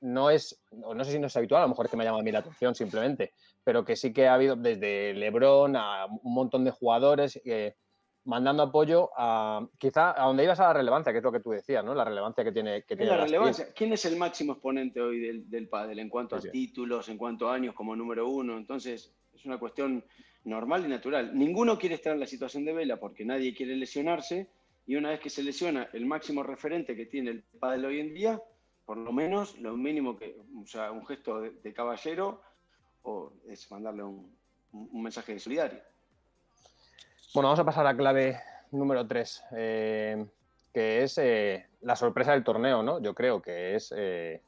[0.00, 2.20] no es, no sé si no es habitual, a lo mejor es que me llama
[2.20, 3.32] a mí la atención simplemente,
[3.64, 7.74] pero que sí que ha habido desde Lebron a un montón de jugadores eh,
[8.24, 11.50] mandando apoyo a quizá a donde ibas a la relevancia, que es lo que tú
[11.50, 11.94] decías, ¿no?
[11.94, 12.82] La relevancia que tiene.
[12.82, 13.72] Que tiene la relevancia.
[13.74, 17.48] ¿Quién es el máximo exponente hoy del, del pádel en cuanto a títulos, en cuanto
[17.48, 18.56] a años como número uno?
[18.56, 20.04] Entonces, es una cuestión
[20.44, 21.36] normal y natural.
[21.36, 24.48] Ninguno quiere estar en la situación de Vela porque nadie quiere lesionarse
[24.86, 28.14] y una vez que se lesiona el máximo referente que tiene el pádel hoy en
[28.14, 28.40] día,
[28.84, 32.42] por lo menos lo mínimo que, o sea, un gesto de, caballero
[33.02, 34.30] o es mandarle un,
[34.92, 35.80] mensaje de solidario.
[37.32, 38.38] Bueno, vamos a pasar a la clave
[38.72, 40.26] número 3, eh,
[40.72, 43.00] que es eh, la sorpresa del torneo, ¿no?
[43.00, 44.42] Yo creo que es eh,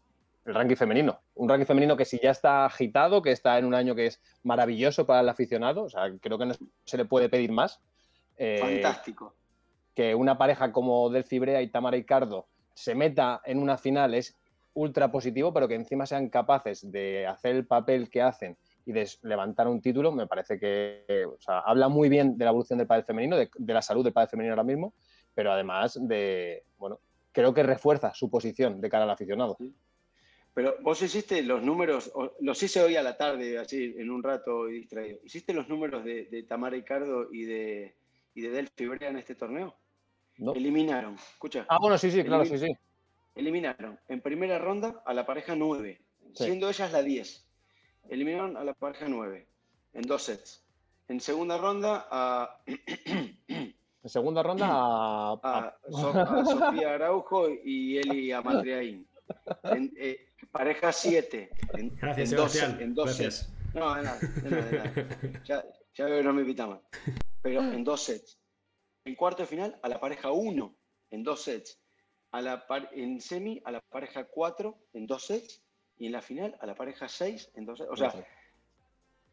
[0.46, 1.20] el ranking femenino.
[1.34, 4.20] Un ranking femenino que si ya está agitado, que está en un año que es
[4.44, 6.54] maravilloso para el aficionado, o sea, creo que no
[6.84, 7.80] se le puede pedir más.
[8.36, 9.34] Eh, Fantástico.
[9.94, 14.36] Que una pareja como Del Cibrea y Tamara Ricardo se meta en una final es
[14.74, 19.08] ultra positivo, pero que encima sean capaces de hacer el papel que hacen y de
[19.22, 23.36] levantar un título, me parece que habla muy bien de la evolución del padre femenino,
[23.36, 24.94] de, la salud del padre femenino ahora mismo,
[25.34, 27.00] pero además de, bueno,
[27.32, 29.56] creo que refuerza su posición de cara al aficionado.
[30.56, 34.64] Pero vos hiciste los números, los hice hoy a la tarde, así en un rato
[34.64, 35.18] distraído.
[35.22, 37.94] ¿Hiciste los números de, Tamara Ricardo y de,
[38.34, 39.76] y de Delphi Brea en este torneo?
[40.38, 40.54] No.
[40.54, 41.66] Eliminaron, escucha.
[41.68, 42.74] Ah, bueno, sí, sí, claro, sí, sí.
[43.34, 46.00] Eliminaron en primera ronda a la pareja 9,
[46.32, 47.46] siendo ellas la 10.
[48.08, 49.46] Eliminaron a la pareja 9
[49.92, 50.64] en dos sets.
[51.08, 52.62] En segunda ronda a.
[52.66, 53.74] en
[54.06, 55.32] segunda ronda a.
[55.42, 59.06] a, Sofía Araujo y Eli Amatriaín.
[59.64, 61.50] En, eh, Pareja 7.
[62.00, 62.78] Gracias, Sebastián.
[62.80, 63.48] en dos Sets.
[63.74, 66.80] No, de nada, de nada, Ya, ya, veo que no me invita más.
[67.42, 68.38] Pero en dos sets.
[69.04, 70.76] En cuarto de final, a la pareja 1
[71.10, 71.78] en dos sets.
[72.32, 75.62] A la en semi, a la pareja 4 en dos sets.
[75.98, 77.90] Y en la final, a la pareja 6 en dos sets.
[77.90, 78.12] O sea,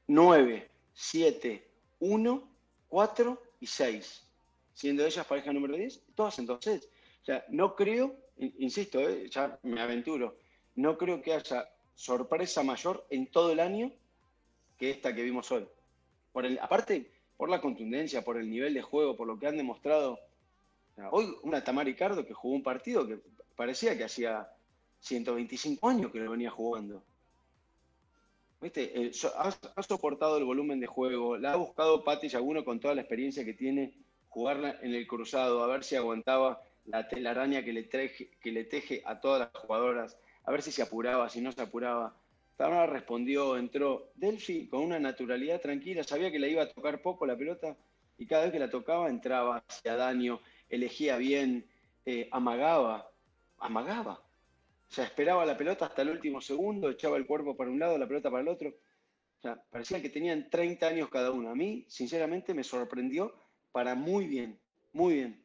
[0.08, 1.67] 9, 7,
[1.99, 2.51] 1,
[2.89, 4.29] 4 y 6.
[4.73, 6.86] Siendo ellas pareja número 10, todas en dos sets.
[7.21, 10.37] O sea, no creo, insisto, eh, ya me aventuro,
[10.75, 13.91] no creo que haya sorpresa mayor en todo el año
[14.77, 15.67] que esta que vimos hoy.
[16.31, 20.19] Por aparte, por la contundencia, por el nivel de juego, por lo que han demostrado.
[21.11, 23.19] Hoy una Tamara Ricardo que jugó un partido que
[23.55, 24.47] parecía que hacía
[24.99, 27.03] 125 años que lo venía jugando.
[28.61, 29.11] ¿Viste?
[29.35, 32.29] ha, soportado el volumen de juego, la ha buscado Pati
[32.63, 33.93] con toda la experiencia que tiene,
[34.29, 39.39] jugarla en el cruzado, a ver si aguantaba la telaraña que le, teje a todas
[39.39, 42.15] las jugadoras, a ver si se apuraba, si no se apuraba.
[42.57, 44.11] Tamara respondió, entró.
[44.15, 47.75] Delphi con una naturalidad tranquila, sabía que la iba a tocar poco la pelota
[48.17, 51.65] y cada vez que la tocaba entraba, hacía daño, elegía bien,
[52.05, 53.09] eh, amagaba,
[53.59, 54.13] amagaba.
[54.13, 57.97] O sea, esperaba la pelota hasta el último segundo, echaba el cuerpo para un lado,
[57.97, 58.69] la pelota para el otro.
[58.69, 61.49] O sea, parecía que tenían 30 años cada uno.
[61.49, 63.33] A mí, sinceramente, me sorprendió
[63.71, 64.59] para muy bien,
[64.91, 65.42] muy bien.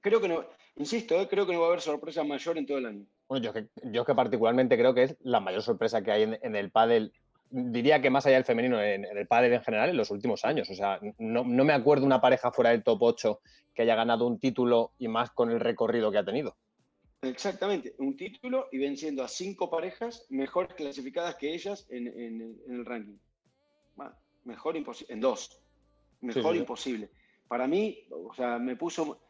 [0.00, 0.44] Creo que no,
[0.76, 3.06] insisto, eh, creo que no va a haber sorpresa mayor en todo el año.
[3.28, 6.56] Bueno, yo que, yo que particularmente creo que es la mayor sorpresa que hay en,
[6.56, 7.12] el pádel,
[7.50, 10.70] diría que más allá del femenino, en, el pádel en general, en los últimos años.
[10.70, 13.40] O sea, no, no me acuerdo una pareja fuera del top 8
[13.74, 16.56] que haya ganado un título y más con el recorrido que ha tenido.
[17.22, 22.06] Exactamente, un título y venciendo a cinco parejas mejor clasificadas que ellas en,
[22.68, 23.18] el ranking.
[24.44, 25.60] mejor imposible, en dos.
[26.20, 27.10] Mejor imposible.
[27.48, 29.25] Para mí, o sea, me puso,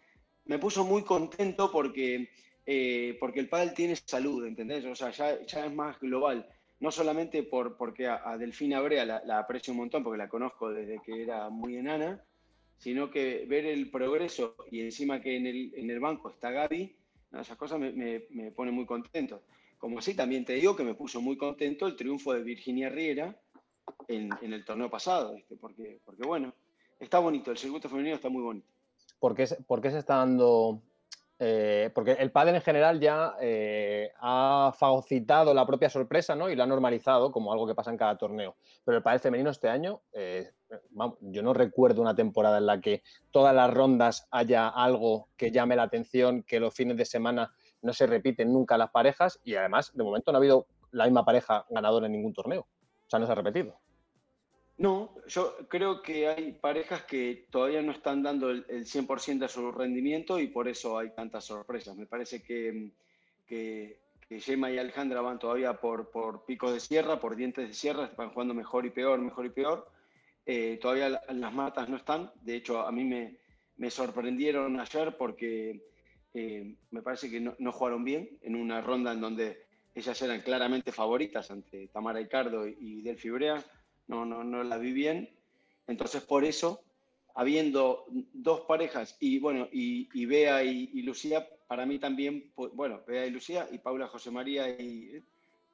[0.46, 2.30] me puso muy contento porque,
[2.64, 4.84] eh, porque el pádel tiene salud, ¿entendés?
[4.84, 6.48] O sea, ya, es más global.
[6.78, 11.00] No solamente por, porque a, Delfina Brea la, aprecio un montón, porque la conozco desde
[11.04, 12.22] que era muy enana,
[12.78, 16.94] sino que ver el progreso y encima que en el, en el banco está Gaby,
[17.32, 19.42] esas cosas me, me, pone muy contento.
[19.78, 23.34] Como así también te digo que me puso muy contento el triunfo de Virginia Riera
[24.08, 26.54] en, en el torneo pasado, porque, porque bueno,
[27.00, 28.75] está bonito, el circuito femenino está muy bonito.
[29.18, 30.82] ¿Por qué, por qué se está dando
[31.38, 36.48] eh, porque el pádel en general ya eh, ha fagocitado la propia sorpresa ¿no?
[36.48, 38.56] y lo ha normalizado como algo que pasa en cada torneo.
[38.84, 40.50] Pero el pádel femenino este año, eh,
[41.20, 45.76] yo no recuerdo una temporada en la que todas las rondas haya algo que llame
[45.76, 47.52] la atención, que los fines de semana
[47.82, 51.24] no se repiten nunca las parejas y además de momento no ha habido la misma
[51.24, 52.62] pareja ganadora en ningún torneo.
[52.62, 53.78] O sea, no se ha repetido.
[54.78, 59.72] No, yo creo que hay parejas que todavía no están dando el, 100% de su
[59.72, 61.96] rendimiento y por eso hay tantas sorpresas.
[61.96, 62.90] Me parece que,
[63.46, 68.10] que, Gemma y Alejandra van todavía por, por picos de sierra, por dientes de sierra,
[68.16, 69.90] van jugando mejor y peor, mejor y peor.
[70.44, 72.30] Eh, todavía las matas no están.
[72.42, 73.38] De hecho, a mí me,
[73.76, 75.80] me sorprendieron ayer porque
[76.34, 80.92] eh, me parece que no, jugaron bien en una ronda en donde ellas eran claramente
[80.92, 83.64] favoritas ante Tamara Ricardo y Delphi Brea
[84.06, 85.30] no, no, no la vi bien.
[85.86, 86.82] Entonces, por eso,
[87.34, 93.30] habiendo dos parejas, y bueno, y, Bea y, Lucía, para mí también, bueno, Bea y
[93.30, 95.22] Lucía, y Paula José María, y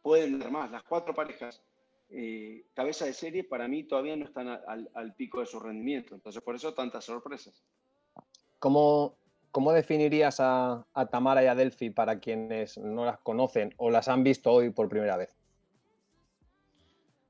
[0.03, 0.71] pueden dar más.
[0.71, 1.63] Las cuatro parejas
[2.15, 6.15] eh, cabeza de serie, para mí todavía no están al, pico de su rendimiento.
[6.15, 7.65] Entonces, por eso tantas sorpresas.
[8.59, 9.17] ¿Cómo,
[9.51, 14.09] cómo definirías a, a Tamara y a Delphi para quienes no las conocen o las
[14.09, 15.35] han visto hoy por primera vez?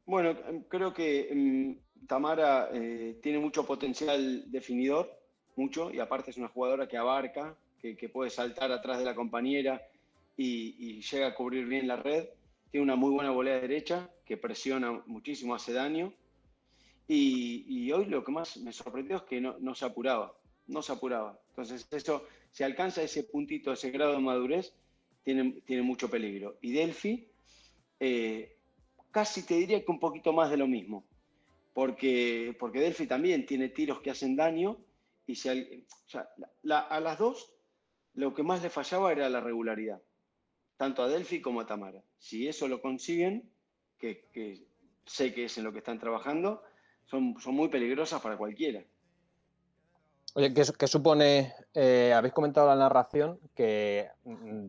[0.04, 0.36] Bueno,
[0.68, 5.10] creo que em, Tamara eh, tiene mucho potencial definidor,
[5.56, 9.82] mucho, y aparte es una jugadora que abarca, que, puede saltar atrás de la compañera
[10.36, 12.28] y, llega a cubrir bien la red.
[12.70, 16.12] Tiene una muy buena volea derecha, que presiona muchísimo, hace daño.
[17.08, 20.32] Y, hoy lo que más me sorprendió es que no, se apuraba,
[20.68, 21.38] no se apuraba.
[21.50, 24.72] Entonces, eso, si alcanza ese puntito, ese grado de madurez,
[25.24, 26.56] tiene, tiene mucho peligro.
[26.62, 27.28] Y Delphi,
[28.00, 28.56] eh,
[29.12, 31.04] casi te diría que un poquito más de lo mismo,
[31.72, 34.78] porque, porque Delphi también tiene tiros que hacen daño
[35.26, 37.54] y si a las dos
[38.14, 40.02] lo que más le fallaba era la regularidad,
[40.76, 42.02] tanto a Delphi como a Tamara.
[42.18, 43.50] Si eso lo consiguen,
[43.98, 44.66] que,
[45.06, 46.62] sé que es en lo que están trabajando,
[47.04, 48.84] son, son muy peligrosas para cualquiera.
[50.34, 51.52] Oye, ¿qué, supone?
[51.74, 54.66] Eh, habéis comentado la narración que mm,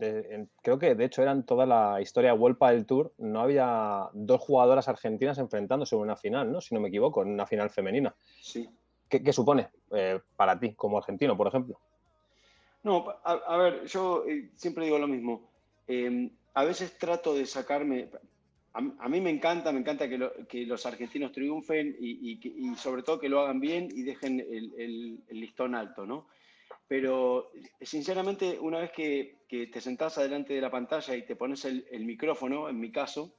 [0.62, 3.14] creo que de hecho eran toda la historia Vuelpa del Tour.
[3.18, 6.60] No había dos jugadoras argentinas enfrentándose en una final, ¿no?
[6.60, 8.14] Si no me equivoco, en una final femenina.
[8.42, 8.70] Sí.
[9.08, 11.80] ¿Qué, supone eh, para ti como argentino, por ejemplo?
[12.82, 15.50] No, a, ver, yo eh, siempre digo lo mismo.
[16.56, 18.10] a veces trato de sacarme,
[18.74, 23.42] a, mí me encanta, me encanta que, los argentinos triunfen y, sobre todo que lo
[23.42, 26.28] hagan bien y dejen el, listón alto, ¿no?
[26.88, 32.06] Pero sinceramente, una vez que, te sentás adelante de la pantalla y te pones el,
[32.06, 33.36] micrófono, en mi caso,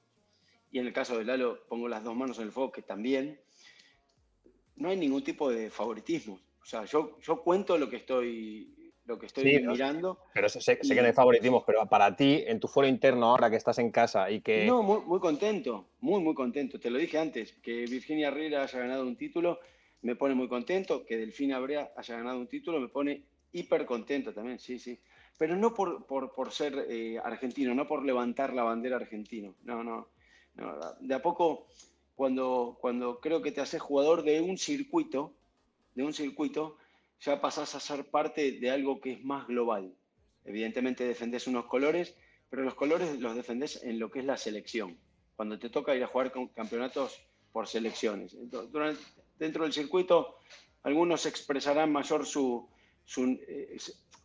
[0.71, 3.41] y en el caso de Lalo pongo las dos manos en el fuego, que también,
[4.77, 6.39] no hay ningún tipo de favoritismo.
[6.63, 8.74] O sea, yo, yo cuento lo que estoy
[9.07, 10.19] lo que estoy mirando.
[10.33, 13.57] Pero sé, que no hay favoritismos, pero para ti, en tu foro interno, ahora que
[13.57, 14.67] estás en casa y que.
[14.67, 16.81] No, muy, muy contento, muy, muy contento.
[16.81, 19.61] Te lo dije antes, que Virginia Herrera haya ganado un título
[20.05, 24.35] me pone muy contento, que Delfina Brea haya ganado un título me pone hiper contento
[24.35, 25.01] también, sí, sí.
[25.39, 29.83] Pero no por, por, por ser eh, argentino, no por levantar la bandera argentino, no,
[29.83, 30.09] no,
[30.57, 30.75] no.
[31.01, 31.69] De a poco,
[32.15, 35.33] cuando, cuando creo que te haces jugador de un circuito,
[35.95, 36.77] de un circuito,
[37.25, 39.95] ya pasás a ser parte de algo que es más global.
[40.45, 42.15] Evidentemente defendés unos colores,
[42.51, 44.99] pero los colores los defendés en lo que es la selección.
[45.37, 47.21] Cuando te toca ir a jugar con campeonatos
[47.53, 48.37] por selecciones.
[49.39, 50.37] dentro del circuito,
[50.83, 52.69] algunos expresarán mayor su,
[53.19, 53.77] eh,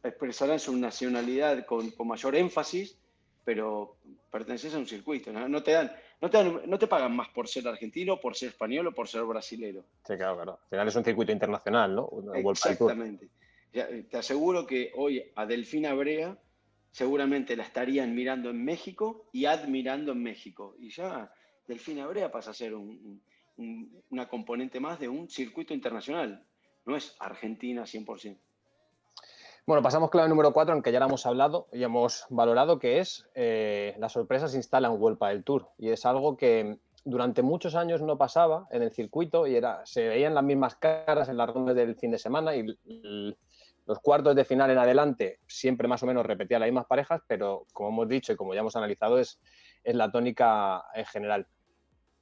[0.04, 2.98] expresarán su nacionalidad con, mayor énfasis,
[3.46, 3.98] pero
[4.30, 5.32] perteneces a un circuito.
[5.32, 5.64] ¿no?
[5.64, 8.92] te dan, no, te no te pagan más por ser argentino, por ser español o
[8.94, 9.86] por ser brasilero.
[10.06, 10.60] Sí, claro, claro.
[10.64, 12.10] Al final es un circuito internacional, ¿no?
[12.34, 13.30] Exactamente.
[13.72, 16.38] Te aseguro que hoy a Delfina Brea
[16.92, 20.76] seguramente la estarían mirando en México y admirando en México.
[20.80, 21.32] Y ya
[21.68, 26.44] Delfina Brea pasa a ser una componente más de un circuito internacional.
[26.86, 28.38] No es Argentina 100%.
[29.66, 33.28] Bueno, pasamos clave número 4, aunque ya la hemos hablado y hemos valorado, que es
[33.36, 35.70] eh, la sorpresa se instala en World del Tour.
[35.78, 40.08] Y es algo que durante muchos años no pasaba en el circuito y era, se
[40.08, 42.66] veían las mismas caras en las rondas del fin de semana y
[43.86, 47.66] los cuartos de final en adelante siempre más o menos repetían las mismas parejas, pero
[47.74, 49.40] como hemos dicho y como ya hemos analizado es,
[49.84, 51.48] es la tónica en general.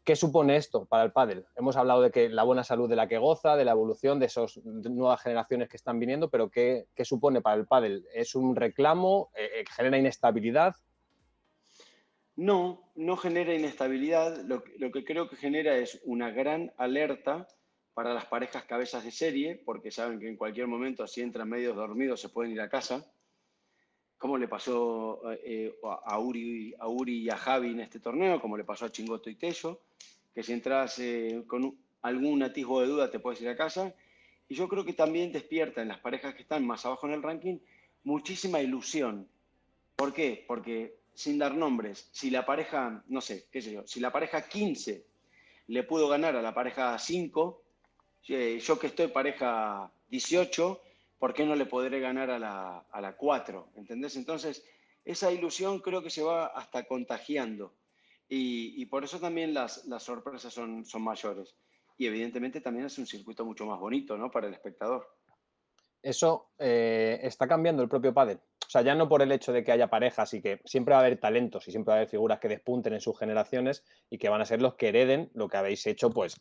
[0.07, 1.43] ¿Qué supone esto para el pádel?
[1.57, 4.27] Hemos hablado de que la buena salud de la que goza, de la evolución de
[4.27, 8.05] esas nuevas generaciones que están viniendo, pero ¿qué, supone para el pádel?
[8.13, 9.31] ¿Es un reclamo?
[9.35, 10.77] Eh, eh, ¿Genera inestabilidad?
[12.37, 14.45] No, no genera inestabilidad.
[14.45, 17.45] Lo, que creo que genera es una gran alerta
[17.93, 21.75] para las parejas cabezas de serie, porque saben que en cualquier momento, si entran medios
[21.75, 23.11] dormidos, se pueden ir a casa.
[24.17, 28.57] Como le pasó eh, a, Uri, a Uri y a Javi en este torneo, como
[28.57, 29.81] le pasó a Chingoto y Tello
[30.37, 33.95] que si entras eh, con algún atisbo de duda te puedes ir a casa.
[34.47, 37.23] Y yo creo que también despierta en las parejas que están más abajo en el
[37.23, 37.57] ranking
[38.03, 39.27] muchísima ilusión.
[39.95, 40.45] ¿Por qué?
[40.47, 44.47] Porque sin dar nombres, si la pareja, no sé, qué sé yo, si la pareja
[44.47, 45.03] 15
[45.69, 47.63] le pudo ganar a la pareja 5,
[48.27, 50.81] eh, yo que estoy pareja 18,
[51.19, 53.71] ¿por qué no le podré ganar a la, a la 4?
[53.75, 54.15] ¿Entendés?
[54.15, 54.63] Entonces,
[55.05, 57.73] esa ilusión creo que se va hasta contagiando.
[58.29, 61.55] Y, por eso también las, las sorpresas son, son mayores.
[61.97, 64.29] Y evidentemente también es un circuito mucho más bonito ¿no?
[64.29, 65.07] para el espectador.
[66.03, 68.39] Eso eh, está cambiando el propio pádel.
[68.67, 70.99] O sea, ya no por el hecho de que haya parejas y que siempre va
[70.99, 74.17] a haber talentos y siempre va a haber figuras que despunten en sus generaciones y
[74.17, 76.35] que van a ser los que hereden lo que habéis hecho, pues,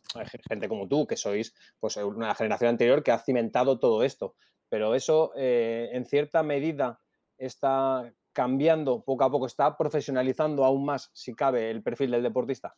[0.49, 4.35] gente como tú, que sois pues, una generación anterior que ha cimentado todo esto.
[4.69, 6.99] Pero eso, eh, en cierta medida,
[7.37, 12.75] está cambiando poco a poco, está profesionalizando aún más, si cabe, el perfil del deportista?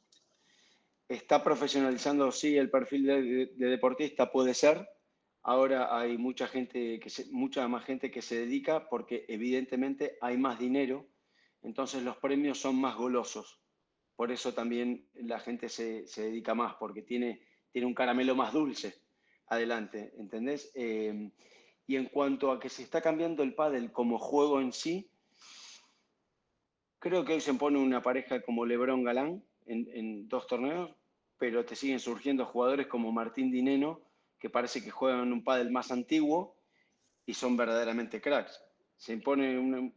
[1.10, 3.06] Está profesionalizando, sí, el perfil
[3.58, 4.88] de, deportista, puede ser.
[5.44, 10.60] Ahora hay mucha gente, que mucha más gente que se dedica porque evidentemente hay más
[10.60, 11.08] dinero,
[11.62, 13.60] entonces los premios son más golosos.
[14.16, 19.02] Por eso también la gente se, dedica más, porque tiene, tiene un caramelo más dulce
[19.48, 20.72] adelante, ¿entendés?
[20.74, 21.32] Eh,
[21.90, 25.10] y en cuanto a que se está cambiando el pádel como juego en sí,
[27.00, 30.92] Creo que hoy se pone una pareja como Lebron Galán en, dos torneos,
[31.38, 34.02] pero te siguen surgiendo jugadores como Martín Dineno,
[34.38, 36.58] que parece que juegan un pádel más antiguo
[37.26, 38.62] y son verdaderamente cracks.
[38.98, 39.94] Se impone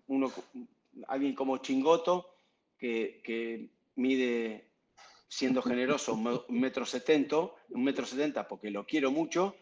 [1.09, 2.37] alguien como Chingoto,
[2.79, 4.71] que, mide,
[5.27, 7.39] siendo generoso, un metro setenta,
[7.71, 9.57] un metro setenta porque lo quiero mucho,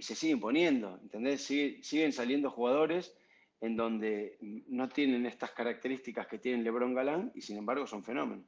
[0.00, 1.44] y se sigue imponiendo, ¿entendés?
[1.44, 3.14] siguen saliendo jugadores
[3.60, 8.46] en donde no tienen estas características que tiene LeBron Galán y sin embargo son fenómenos.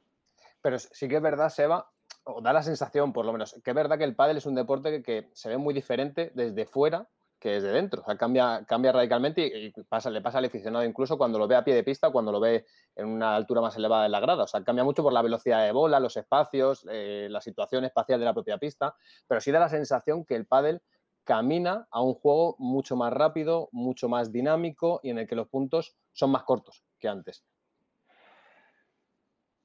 [0.63, 1.87] Pero sí que es verdad, Seba,
[2.23, 4.55] o da la sensación por lo menos, que es verdad que el pádel es un
[4.55, 7.07] deporte que, se ve muy diferente desde fuera
[7.39, 8.01] que desde dentro.
[8.01, 11.55] O sea, cambia, cambia radicalmente y, pasa, le pasa al aficionado incluso cuando lo ve
[11.55, 14.45] a pie de pista, cuando lo ve en una altura más elevada de la grada.
[14.45, 18.19] O sea, cambia mucho por la velocidad de bola, los espacios, eh, la situación espacial
[18.19, 18.95] de la propia pista,
[19.27, 20.81] pero sí da la sensación que el pádel
[21.23, 25.47] camina a un juego mucho más rápido, mucho más dinámico y en el que los
[25.47, 27.45] puntos son más cortos que antes.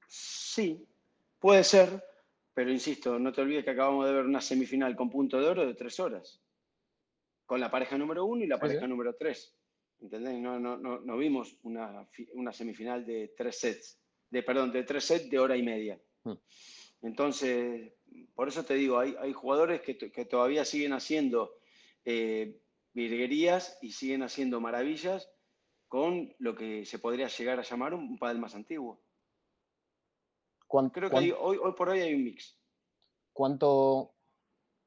[0.07, 0.87] Sí,
[1.39, 2.03] puede ser,
[2.53, 5.65] pero insisto, no te olvides que acabamos de ver una semifinal con punto de oro
[5.65, 6.41] de tres horas,
[7.45, 9.55] con la pareja número uno y la pareja número tres.
[10.01, 10.39] ¿Entendés?
[10.39, 12.07] No, no, no, vimos una,
[12.53, 13.99] semifinal de tres sets,
[14.29, 15.99] de, perdón, de tres sets de hora y media.
[16.23, 16.33] Mm.
[17.01, 17.93] Entonces,
[18.35, 21.55] por eso te digo, hay, jugadores que, todavía siguen haciendo
[22.05, 22.61] eh,
[22.93, 25.29] virguerías y siguen haciendo maravillas
[25.87, 29.01] con lo que se podría llegar a llamar un, pádel más antiguo.
[30.93, 32.59] Creo que hoy, por hoy hay un mix.
[33.33, 34.13] ¿Cuánto,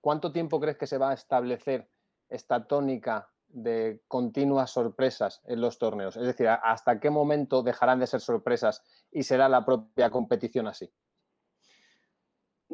[0.00, 1.90] ¿Cuánto tiempo crees que se va a establecer
[2.28, 6.16] esta tónica de continuas sorpresas en los torneos?
[6.16, 10.92] Es decir, ¿hasta qué momento dejarán de ser sorpresas y será la propia competición así?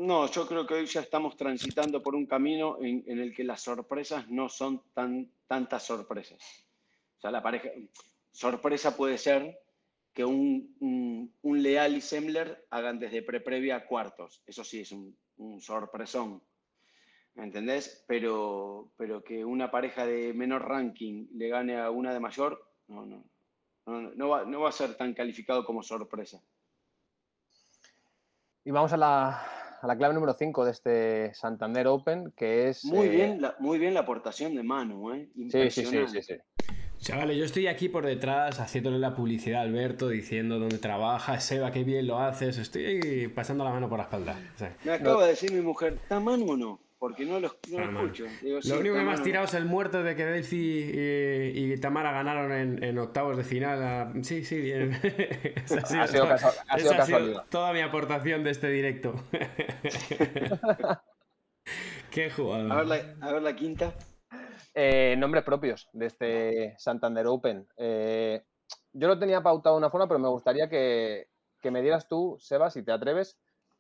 [0.01, 3.63] No, yo creo que hoy ya estamos transitando por un camino en, el que las
[3.63, 6.39] sorpresas no son tan, tantas sorpresas.
[7.17, 7.71] O sea, la pareja,
[8.31, 9.61] sorpresa puede ser
[10.15, 14.41] que un, Leal y Semmler hagan desde pre-previa a cuartos.
[14.47, 15.17] Eso sí es un,
[15.61, 16.45] sorpresón.
[17.35, 18.05] ¿Me entendés?
[18.07, 23.05] Pero, pero que una pareja de menor ranking le gane a una de mayor, no,
[23.05, 23.25] no.
[23.85, 26.41] No, va, no va a ser tan calificado como sorpresa.
[28.65, 32.85] Y vamos a la, a la clave número 5 de este Santander Open, que es...
[32.85, 35.29] Muy, eh, bien, la, muy bien la aportación de Manu, ¿eh?
[35.51, 36.35] Sí, sí, sí, sí,
[36.99, 41.71] Chavales, yo estoy aquí por detrás haciéndole la publicidad a Alberto, diciendo dónde trabaja, Seba,
[41.71, 44.37] qué bien lo haces, estoy pasando la mano por la espalda.
[44.85, 46.81] Me acaba de decir mi mujer, ¿está Manu o no?
[46.99, 48.27] Porque no lo, escucho.
[48.43, 50.91] lo único que me has tirado es el muerto de que Delphi
[51.55, 54.13] y, Tamara ganaron en, octavos de final.
[54.25, 54.93] Sí, sí, bien.
[55.65, 59.15] ha sido, ha sido, toda mi aportación de este directo.
[62.11, 62.73] Qué jugador.
[62.73, 63.95] A ver la, quinta.
[64.75, 67.69] Eh, nombres propios de este Santander Open.
[67.77, 68.43] Eh,
[68.93, 71.29] yo lo tenía pautado de una forma, pero me gustaría que,
[71.61, 73.39] que me dieras tú, Seba, si te atreves,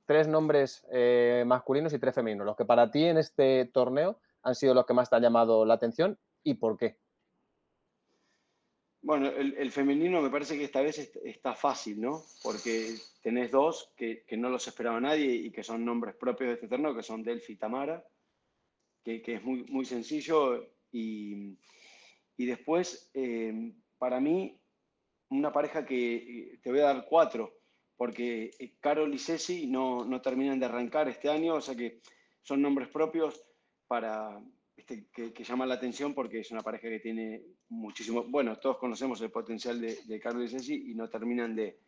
[0.09, 4.54] tres nombres eh, masculinos y tres femeninos, los que para ti en este torneo han
[4.54, 6.96] sido los que más te han llamado la atención y por qué.
[9.02, 12.22] Bueno, el, femenino me parece que esta vez está fácil, ¿no?
[12.42, 16.68] Porque tenés dos que, no los esperaba nadie y que son nombres propios de este
[16.68, 18.02] torneo, que son Delphi y Tamara,
[19.04, 20.72] que, es muy, muy sencillo.
[20.90, 21.54] Y,
[22.38, 24.59] después, eh, para mí,
[25.28, 27.57] una pareja que eh, te voy a dar cuatro,
[27.99, 32.01] porque eh, Carol y Ceci no, no, terminan de arrancar este año, o sea que
[32.42, 33.44] son nombres propios
[33.88, 34.40] para
[34.76, 38.78] este, que, que, llaman la atención porque es una pareja que tiene muchísimo, bueno, todos
[38.78, 41.80] conocemos el potencial de, de Carol y Ceci y no terminan de,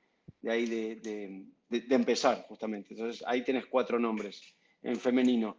[0.42, 2.94] de ahí de, de, empezar justamente.
[2.94, 4.42] Entonces ahí tienes cuatro nombres
[4.82, 5.58] en femenino.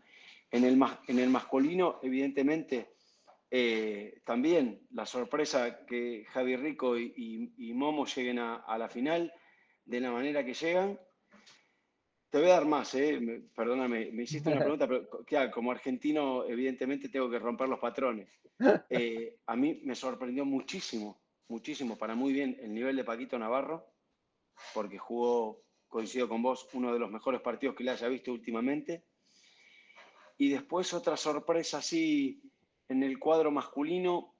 [0.52, 0.78] En el,
[1.08, 2.90] en el masculino, evidentemente,
[3.50, 9.32] eh, también la sorpresa que Javi Rico y, y, Momo lleguen a, a la final
[9.92, 10.98] de la manera que llegan.
[12.30, 13.44] Te voy a dar más, ¿eh?
[13.54, 18.28] perdóname, me hiciste una pregunta, pero como argentino evidentemente tengo que romper los patrones.
[18.92, 23.88] Eh, a mí me sorprendió muchísimo, muchísimo, para muy bien el nivel de Paquito Navarro,
[24.76, 29.04] porque jugó, coincido con vos, uno de los mejores partidos que le haya visto últimamente.
[30.38, 32.40] Y después otra sorpresa así
[32.88, 34.36] en el cuadro masculino.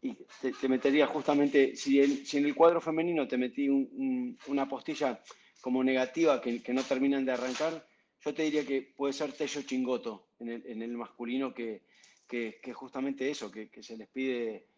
[0.00, 0.16] Y
[0.60, 5.20] te, metería justamente, si, en el cuadro femenino te metí una postilla
[5.60, 7.84] como negativa que, no terminan de arrancar,
[8.20, 11.82] yo te diría que puede ser Tello Chingoto en el, masculino, que,
[12.28, 14.68] que, justamente eso, que, se les pide.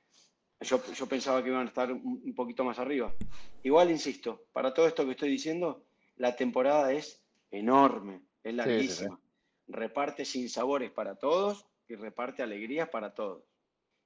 [0.61, 3.15] Yo, yo, pensaba que iban a estar un, poquito más arriba.
[3.63, 5.85] Igual, insisto, para todo esto que estoy diciendo,
[6.17, 9.21] la temporada es enorme, es larguísima.
[9.69, 13.45] Reparte sin sabores para todos y reparte alegrías para todos.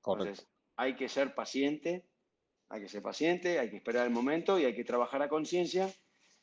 [0.00, 2.04] Correcto hay que ser paciente,
[2.68, 5.92] hay que ser paciente, hay que esperar el momento y hay que trabajar a conciencia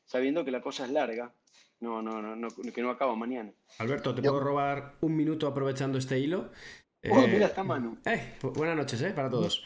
[0.05, 1.33] sabiendo que la cosa es larga,
[1.79, 3.51] no, no, no, que no acaba mañana.
[3.79, 6.51] Alberto, ¿te puedo robar un minuto aprovechando este hilo?
[7.09, 7.97] Oh, mira, está mano.
[8.05, 9.65] Eh, buenas noches, eh, para todos.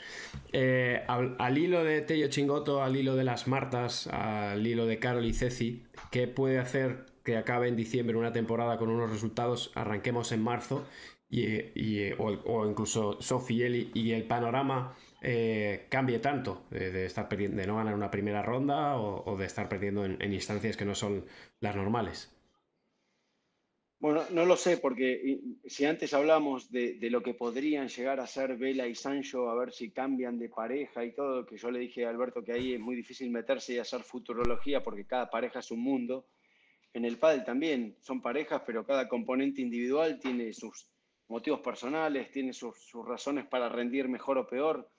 [0.53, 5.25] Eh, al, hilo de Tello Chingoto, al hilo de las Martas, al hilo de Carol
[5.25, 9.73] y Ceci, ¿qué puede hacer que acabe en diciembre una temporada con unos resultados?
[9.75, 10.85] Arranquemos en marzo
[11.29, 17.77] y, o, incluso Sophie Eli y el panorama eh, cambie tanto de, estar de no
[17.77, 21.25] ganar una primera ronda o, de estar perdiendo en, instancias que no son
[21.59, 22.31] las normales?
[23.97, 28.55] Bueno, no lo sé, porque si antes hablamos de, lo que podrían llegar a ser
[28.55, 32.05] Vela y Sancho, a ver si cambian de pareja y todo, que yo le dije
[32.05, 35.71] a Alberto que ahí es muy difícil meterse y hacer futurología porque cada pareja es
[35.71, 36.27] un mundo.
[36.93, 40.87] En el pádel también son parejas, pero cada componente individual tiene sus
[41.27, 44.89] motivos personales, tiene sus, razones para rendir mejor o peor.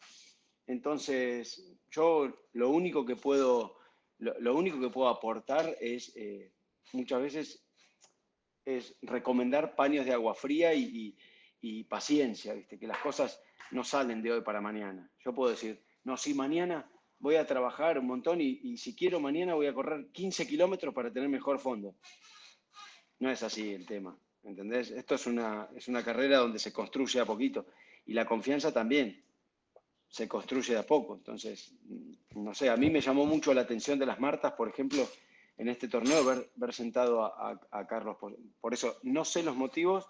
[0.67, 3.77] Entonces, yo lo único que puedo,
[4.19, 6.53] lo, único que puedo aportar es eh,
[6.93, 7.67] muchas veces
[8.65, 11.17] es recomendar paños de agua fría y,
[11.89, 12.79] paciencia, ¿viste?
[12.79, 15.11] que las cosas no salen de hoy para mañana.
[15.25, 19.19] Yo puedo decir, no, si mañana voy a trabajar un montón y, y si quiero
[19.19, 21.97] mañana voy a correr 15 kilómetros para tener mejor fondo.
[23.19, 24.17] No es así el tema.
[24.47, 24.91] ¿Entendés?
[24.91, 27.67] Esto es una, es una carrera donde se construye a poquito
[28.07, 29.23] y la confianza también
[30.09, 31.17] se construye de a poco.
[31.17, 31.75] Entonces,
[32.35, 35.07] no sé, a mí me llamó mucho la atención de las Martas, por ejemplo,
[35.59, 38.17] en este torneo, ver, ver sentado a, Carlos.
[38.61, 40.07] Por, eso no sé los motivos,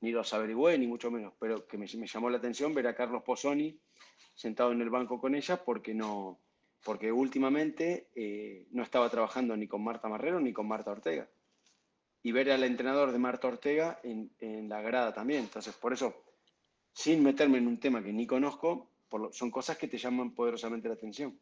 [0.00, 3.22] ni los averigüé, ni mucho menos, pero que me, llamó la atención ver a Carlos
[3.22, 3.78] Pozzoni
[4.34, 6.40] sentado en el banco con ella porque no
[6.84, 11.26] porque últimamente eh, no estaba trabajando ni con Marta Marrero ni con Marta Ortega
[12.26, 15.44] y ver al entrenador de Marta Ortega en, la grada también.
[15.44, 16.24] Entonces, por eso
[16.92, 18.90] sin meterme en un tema que ni conozco,
[19.30, 21.38] son cosas que te llaman poderosamente la atención.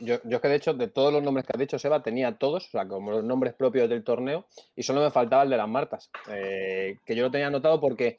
[0.00, 2.66] Yo, yo que de hecho, de todos los nombres que ha dicho Seba, tenía todos,
[2.66, 5.68] o sea, como los nombres propios del torneo, y solo me faltaba el de las
[5.68, 8.18] Martas, eh, que yo lo tenía anotado porque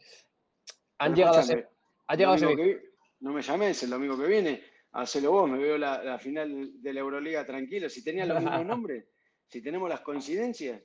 [0.98, 1.70] han llegado a ser...
[2.08, 2.82] Ha llegado a ser...
[3.20, 7.02] no me llames el domingo que viene, hacelo vos, me veo la, final de la
[7.02, 9.06] Euroliga tranquilo, si tenía los mismos nombres,
[9.50, 10.82] si tenemos las coincidencias.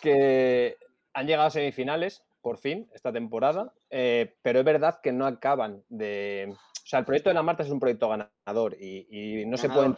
[0.00, 0.76] Que
[1.14, 5.84] han llegado a semifinales, por fin, esta temporada, eh, pero es verdad que no acaban
[5.88, 6.52] de...
[6.52, 9.94] O sea, el proyecto de la Marta es un proyecto ganador y, no, se puede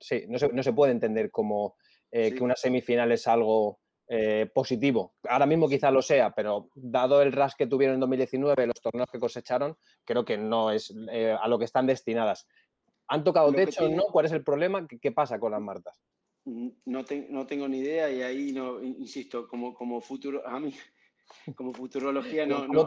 [0.00, 1.76] sí, no, se, no, se puede entender como
[2.10, 3.78] eh, que una semifinal es algo
[4.08, 5.14] eh, positivo.
[5.28, 9.08] Ahora mismo quizá lo sea, pero dado el ras que tuvieron en 2019, los torneos
[9.10, 10.92] que cosecharon, creo que no es
[11.40, 12.46] a lo que están destinadas.
[13.08, 13.88] ¿Han tocado techo?
[13.88, 14.04] ¿No?
[14.04, 14.86] ¿Cuál es el problema?
[14.86, 16.00] ¿Qué, pasa con las Martas?
[16.46, 20.72] No, no, tengo ni idea y ahí, no, insisto, como, como futuro, a mí
[21.54, 22.66] como futurología no.
[22.66, 22.82] No,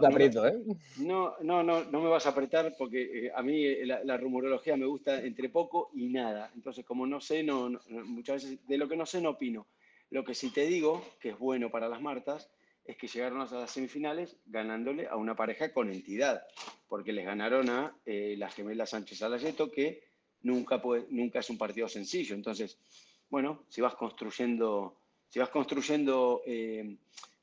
[0.48, 0.56] ¿eh?
[1.00, 4.78] no, no, no, no, me vas a apretar porque eh, a mí eh, la, rumorología
[4.78, 6.52] me gusta entre poco y nada.
[6.56, 7.70] Entonces, como no sé, no,
[8.06, 9.68] muchas veces de lo que no sé no opino.
[10.10, 12.50] Lo que sí te digo, que es bueno para las Martas,
[12.86, 16.44] es que llegaron a las semifinales ganándole a una pareja con entidad,
[16.88, 20.02] porque les ganaron a las gemelas Sánchez Alayeto, que
[20.42, 22.34] nunca, puede, nunca es un partido sencillo.
[22.34, 22.80] Entonces,
[23.30, 26.42] bueno, si vas construyendo, si vas construyendo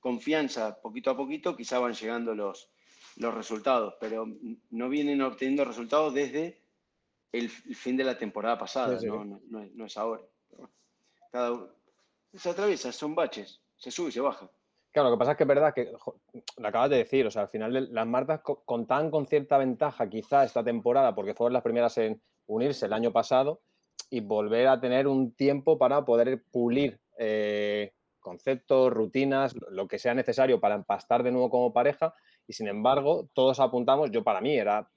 [0.01, 2.69] confianza poquito a poquito, quizá van llegando los,
[3.17, 4.27] los resultados, pero
[4.71, 6.61] no vienen obteniendo resultados desde
[7.33, 10.23] el, fin de la temporada pasada, No, es, ahora.
[11.31, 11.69] Cada
[12.37, 14.51] se atraviesa, son baches, se sube y se baja.
[14.93, 15.93] Claro, lo que pasa es que es verdad que
[16.57, 20.45] lo acabas de decir, o sea, al final las Martas contaban con cierta ventaja quizá
[20.45, 23.61] esta temporada porque fueron las primeras en unirse el año pasado
[24.11, 30.15] y volver a tener un tiempo para poder pulir eh, conceptos, rutinas, lo que sea
[30.15, 32.15] necesario para empastar de nuevo como pareja.
[32.47, 34.89] Y sin embargo todos apuntamos, yo para mí era,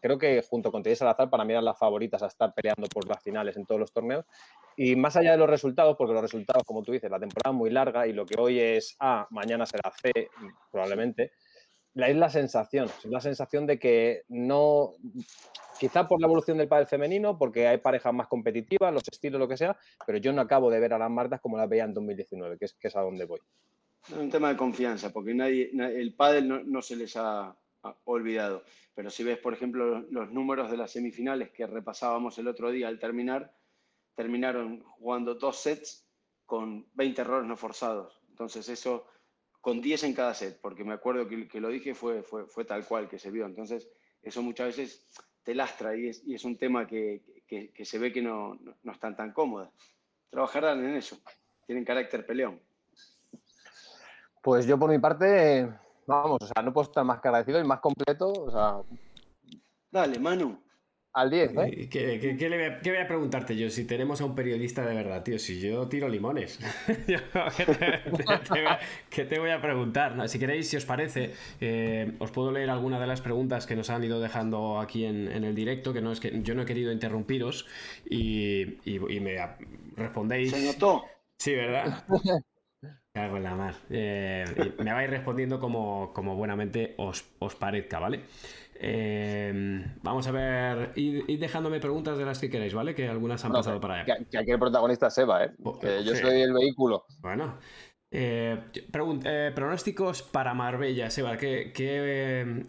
[0.00, 3.08] creo que junto con Teresa Salazar para mí eran las favoritas a estar peleando por
[3.08, 4.24] las finales en todos los torneos.
[4.76, 7.58] Y más allá de los resultados, porque los resultados, como tú dices, la temporada es
[7.58, 10.30] muy larga y lo que hoy es A, mañana será C
[10.70, 11.32] probablemente,
[12.06, 14.94] es la sensación, es la sensación de que no,
[15.78, 19.48] quizá por la evolución del pádel femenino, porque hay parejas más competitivas, los estilos, lo
[19.48, 19.76] que sea,
[20.06, 22.64] pero yo no acabo de ver a las Martas como las veía en 2019, que
[22.66, 23.40] es, que es a donde voy.
[24.06, 27.56] Es un tema de confianza, porque nadie, el pádel no, se les ha,
[28.04, 28.64] olvidado.
[28.94, 32.88] Pero si ves, por ejemplo, los números de las semifinales que repasábamos el otro día
[32.88, 33.54] al terminar,
[34.14, 36.06] terminaron jugando dos sets
[36.44, 38.20] con 20 errores no forzados.
[38.30, 39.06] Entonces eso
[39.68, 42.64] con 10 en cada set, porque me acuerdo que, que lo dije fue, fue, fue,
[42.64, 43.44] tal cual que se vio.
[43.44, 43.86] Entonces,
[44.22, 45.06] eso muchas veces
[45.42, 48.92] te lastra y es, y es un tema que, que, se ve que no, no,
[48.92, 49.68] están tan cómodas.
[50.30, 51.18] Trabajarán en eso,
[51.66, 52.58] tienen carácter peleón.
[54.42, 55.70] Pues yo por mi parte,
[56.06, 58.32] vamos, o sea, no puedo estar más agradecido y más completo.
[58.32, 58.80] O sea...
[59.90, 60.58] Dale, Manu.
[61.18, 61.88] Al 10, ¿eh?
[61.90, 63.68] ¿Qué, voy a, preguntarte yo?
[63.70, 66.60] Si tenemos a un periodista de verdad, tío, si yo tiro limones.
[69.10, 70.28] ¿Qué, te, voy a preguntar?
[70.28, 73.90] si queréis, si os parece, eh, os puedo leer alguna de las preguntas que nos
[73.90, 76.92] han ido dejando aquí en, el directo, que no es que yo no he querido
[76.92, 77.66] interrumpiros
[78.08, 78.78] y,
[79.20, 79.38] me
[79.96, 80.52] respondéis.
[80.52, 81.04] Se notó.
[81.36, 82.04] Sí, ¿verdad?
[83.12, 83.74] Cago en la mar.
[83.90, 84.44] Eh,
[84.78, 88.20] me vais respondiendo como, como buenamente os, os parezca, ¿vale?
[88.80, 92.94] Eh, vamos a ver, id, dejándome preguntas de las que queréis, ¿vale?
[92.94, 94.18] Que algunas han pasado para allá.
[94.30, 95.50] Que, aquí el protagonista es Seba, ¿eh?
[95.64, 97.04] Oh, que yo soy el vehículo.
[97.20, 97.58] Bueno.
[98.10, 102.64] Eh, eh, pronósticos para Marbella, Seba, ¿qué, qué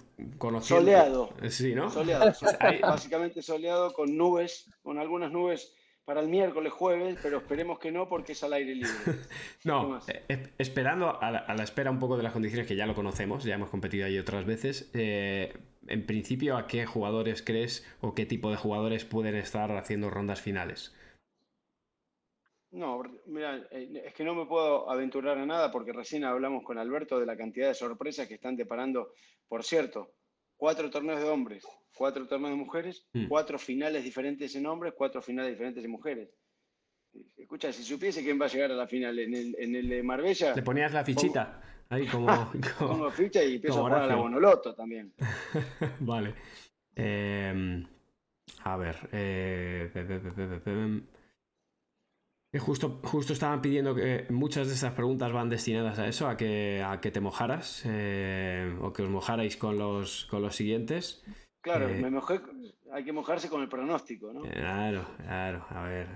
[0.61, 1.29] Soleado.
[1.47, 1.89] Sí, ¿no?
[1.89, 2.33] Soleado.
[2.81, 5.73] Básicamente soleado con nubes, con algunas nubes
[6.09, 8.89] para el miércoles, jueves, pero esperemos que no porque es al aire libre.
[9.63, 13.43] no, eh, esperando a la, espera un poco de las condiciones que ya lo conocemos,
[13.43, 14.89] ya hemos competido ahí otras veces.
[14.95, 15.53] Eh,
[15.89, 20.41] en principio, ¿a qué jugadores crees o qué tipo de jugadores pueden estar haciendo rondas
[20.41, 20.95] finales?
[22.71, 26.77] No, mira, eh, es que no me puedo aventurar a nada porque recién hablamos con
[26.77, 29.13] Alberto de la cantidad de sorpresas que están deparando.
[29.47, 30.13] Por cierto,
[30.55, 31.65] cuatro torneos de hombres,
[31.95, 33.27] cuatro torneos de mujeres, mm.
[33.27, 36.29] cuatro finales diferentes en hombres, cuatro finales diferentes en mujeres.
[37.37, 40.03] Escucha, si supiese quién va a llegar a la final en el, en el de
[40.03, 40.53] Marbella.
[40.55, 41.61] Le ponías la fichita.
[41.89, 42.27] ahí como,
[42.79, 45.13] Pongo ficha y empiezo a jugar a la Bonoloto también.
[45.99, 46.35] vale.
[46.95, 47.83] Eh,
[48.63, 49.09] a ver.
[49.11, 49.89] Eh,
[52.57, 56.83] Justo, justo estaban pidiendo que muchas de esas preguntas van destinadas a eso, a que,
[56.83, 61.23] a que te mojaras eh, o que os mojarais con los, con los siguientes.
[61.61, 62.39] Claro, eh, me mojé,
[62.93, 64.41] hay que mojarse con el pronóstico, ¿no?
[64.41, 66.07] Claro, claro, a ver.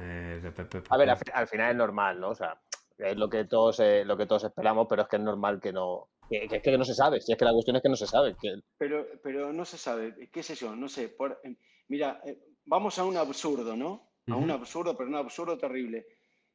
[0.90, 2.30] a ver, al, final es normal, ¿no?
[2.30, 2.62] O sea,
[2.98, 5.74] Es lo que todos, eh, lo que todos esperamos, pero es que es normal que
[5.74, 7.22] no, que, es que no se sabe.
[7.22, 8.36] Si es que la cuestión es que no se sabe.
[8.78, 11.10] Pero, pero no se sabe, qué sé yo, no sé.
[11.10, 11.56] Por, em,
[11.90, 14.10] mira, eh, vamos a un absurdo, ¿no?
[14.28, 16.08] A un absurdo, pero un absurdo terrible.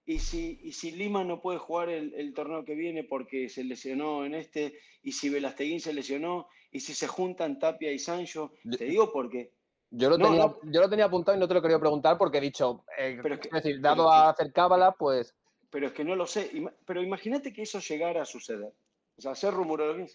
[0.07, 4.25] Y si, y si Lima no puede jugar el, torneo que viene porque se lesionó
[4.25, 8.85] en este, y si Velasteguín se lesionó, y si se juntan Tapia y Sancho, te
[8.85, 9.53] digo porque
[9.91, 12.43] yo lo, tenía, yo lo tenía apuntado y no te lo quería preguntar porque he
[12.43, 15.35] dicho, eh, es, decir, dado a hacer cábala, pues...
[15.71, 16.51] Pero es que no lo sé.
[16.85, 18.73] Pero imagínate que eso llegara a suceder.
[19.17, 20.07] O sea, hacer rumorología.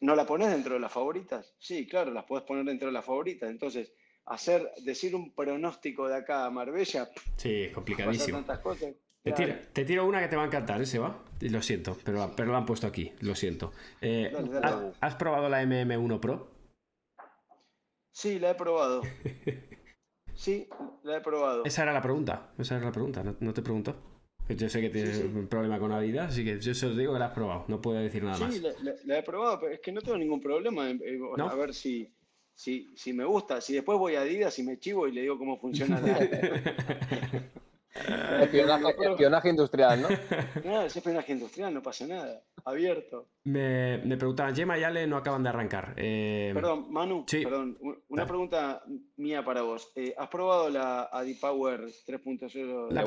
[0.00, 1.54] ¿No la pones dentro de las favoritas?
[1.58, 3.50] Sí, claro, las puedes poner dentro de las favoritas.
[3.50, 3.92] Entonces,
[4.26, 7.10] hacer, decir un pronóstico de acá a Marbella...
[7.36, 8.44] Sí, es complicadísimo.
[9.22, 11.22] Te, tiro, una que te va a encantar, ¿ese va?
[11.40, 13.72] Lo siento, pero, pero lo han puesto aquí, lo siento.
[14.00, 14.32] Eh,
[15.00, 16.48] ¿Has probado la MM1 Pro?
[18.10, 19.02] Sí, la he probado.
[20.34, 20.68] Sí,
[21.02, 21.64] la he probado.
[21.64, 22.52] Esa era la pregunta.
[22.58, 23.24] Esa era la pregunta.
[23.40, 23.96] No, te pregunto.
[24.48, 27.26] Yo sé que tienes un problema con Adidas, así que yo os digo que la
[27.26, 27.64] has probado.
[27.66, 28.54] No puedo decir nada más.
[28.54, 28.62] Sí,
[29.04, 30.86] la, he probado, pero es que no tengo ningún problema.
[30.86, 32.14] A ver si,
[32.54, 33.60] si, si me gusta.
[33.60, 36.20] Si después voy a Adidas y me chivo y le digo cómo funciona la.
[38.40, 40.08] espionaje, industrial, ¿no?
[40.64, 42.42] No, es espionaje industrial, no pasa nada.
[42.64, 43.28] Abierto.
[43.44, 45.94] Me, me preguntaban, Gemma y Ale no acaban de arrancar.
[45.96, 47.78] Eh, perdón, Manu, perdón,
[48.08, 48.82] una pregunta
[49.16, 49.92] mía para vos.
[49.96, 52.90] Eh, ¿Has probado la AdiPower 3.0?
[52.90, 53.02] La,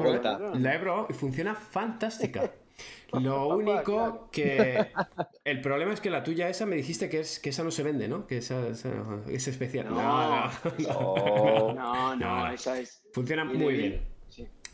[0.57, 2.51] la he probado y funciona fantástica.
[3.13, 4.91] Lo único que.
[5.43, 7.83] El problema es que la tuya esa me dijiste que, es, que esa no se
[7.83, 8.25] vende, ¿no?
[8.25, 9.89] Que esa, es especial.
[9.89, 13.03] No no no, no, esa es.
[13.13, 14.10] Funciona muy bien.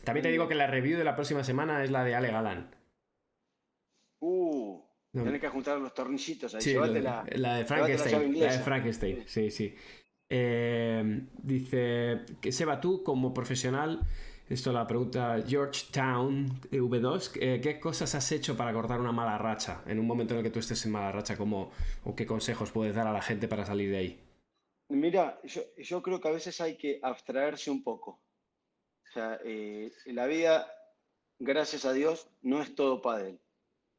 [0.08, 2.74] También te digo que la review de la próxima semana es la de Ale Galán.
[4.20, 4.80] Uh,
[5.12, 6.62] tienes que juntar los tornillitos ahí.
[6.62, 8.40] Sí, la, de Frankenstein.
[8.40, 9.74] La, de Frankenstein, sí, sí.
[10.30, 14.00] Eh, dice que Seba, tú como profesional,
[14.48, 19.82] esto la pregunta Georgetown V2, eh, ¿qué cosas has hecho para cortar una mala racha?
[19.86, 21.70] En un momento en el que tú estés en mala racha, ¿cómo,
[22.04, 24.20] ¿o qué consejos puedes dar a la gente para salir de ahí?
[24.88, 28.22] Mira, yo, yo creo que a veces hay que abstraerse un poco.
[29.18, 30.72] Sea, eh, la vida,
[31.40, 33.40] gracias a Dios, no es todo pádel.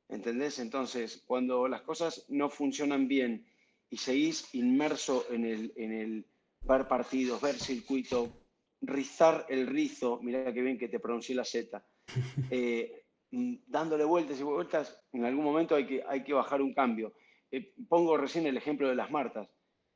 [0.07, 0.59] ¿Entendés?
[0.59, 3.45] Entonces, cuando las cosas no funcionan bien
[3.89, 6.25] y seguís inmerso en el, en el
[6.61, 8.31] ver partidos, ver circuito,
[8.79, 11.85] rizar el rizo, mira qué bien que te pronuncié la Z,
[12.49, 17.13] eh, dándole vueltas y vueltas, en algún momento hay que, hay que bajar un cambio.
[17.51, 19.49] Eh, pongo recién el ejemplo de las Martas.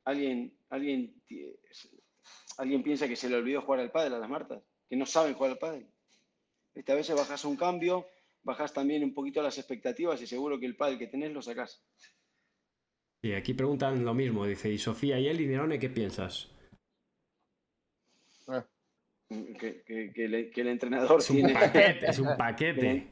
[0.03, 1.15] ¿Alguien, alguien,
[2.57, 4.61] ¿Alguien piensa que se le olvidó jugar al pádel a las Martas?
[4.93, 5.87] Que no saben jugar al pádel.
[6.75, 8.05] Esta vez bajas un cambio,
[8.43, 11.83] bajas también un poquito las expectativas y seguro que el pádel que tenés lo sacás.
[13.23, 16.51] Y aquí preguntan lo mismo, dice, ¿y Sofía y Eli Nerone qué piensas?
[18.47, 18.63] Ah.
[19.29, 19.83] Que,
[20.15, 23.07] el, entrenador es un paquete, es un paquete.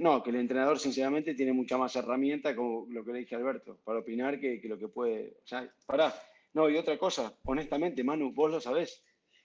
[0.00, 3.38] no, que el entrenador sinceramente tiene mucha más herramienta, como lo que le dije a
[3.38, 5.36] Alberto, para opinar que, lo que puede...
[5.44, 6.14] O sea, pará.
[6.54, 9.04] No, y otra cosa, honestamente, Manu, vos lo sabés.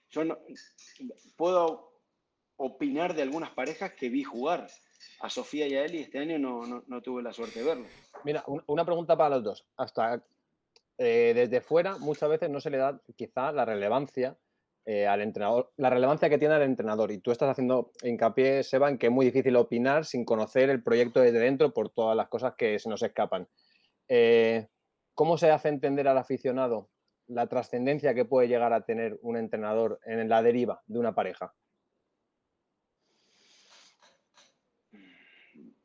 [0.09, 0.37] Yo no,
[1.35, 1.91] puedo
[2.57, 4.67] opinar de algunas parejas que vi jugar.
[5.19, 7.85] A Sofía y a Eli este año no, no, tuve la suerte de verlo.
[8.23, 9.67] Mira, una pregunta para los dos.
[9.77, 10.23] Hasta
[10.97, 14.35] eh, desde fuera muchas veces no se le da quizá la relevancia
[14.89, 17.11] eh, al entrenador, la relevancia que tiene el entrenador.
[17.11, 20.81] Y tú estás haciendo hincapié, Seba, en que es muy difícil opinar sin conocer el
[20.81, 23.47] proyecto desde dentro por todas las cosas que se nos escapan.
[24.07, 24.67] Eh,
[25.13, 26.89] ¿Cómo se hace entender al aficionado
[27.27, 31.53] la trascendencia que puede llegar a tener un entrenador en la deriva de una pareja?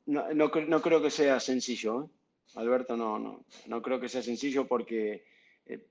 [0.06, 2.08] No, creo que sea sencillo, ¿eh?
[2.56, 5.24] Alberto, no, no, no creo que sea sencillo porque
[5.64, 5.86] eh,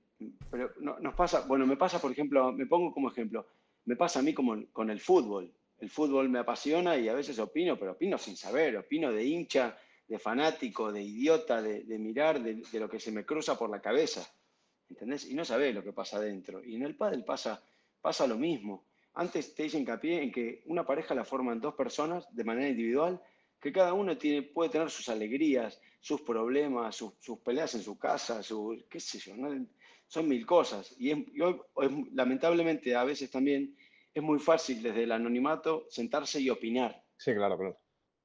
[0.50, 3.46] pero nos pasa, bueno, me pasa, por ejemplo, me pongo como ejemplo,
[3.84, 5.52] me pasa a mí como con el fútbol.
[5.78, 9.76] El fútbol me apasiona y a veces opino, pero opino sin saber, opino de hincha,
[10.06, 14.24] de fanático, de idiota, de, mirar, de, lo que se me cruza por la cabeza.
[14.92, 15.28] ¿Entendés?
[15.30, 16.62] Y no sabés lo que pasa adentro.
[16.62, 17.62] Y en el pádel pasa,
[18.00, 18.84] pasa lo mismo.
[19.14, 23.20] Antes te hice hincapié en que una pareja la forman dos personas de manera individual,
[23.60, 27.14] que cada uno tiene, puede tener sus alegrías, sus problemas, sus,
[27.44, 29.34] peleas en su casa, su, qué sé yo,
[30.06, 30.94] son mil cosas.
[30.98, 31.60] Y, hoy,
[32.12, 33.76] lamentablemente a veces también
[34.12, 37.02] es muy fácil desde el anonimato sentarse y opinar.
[37.16, 37.78] Sí, claro, claro.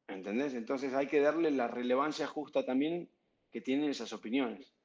[0.07, 0.53] ¿Entendés?
[0.53, 3.09] Entonces hay que darle la relevancia justa también
[3.51, 4.76] que tienen esas opiniones.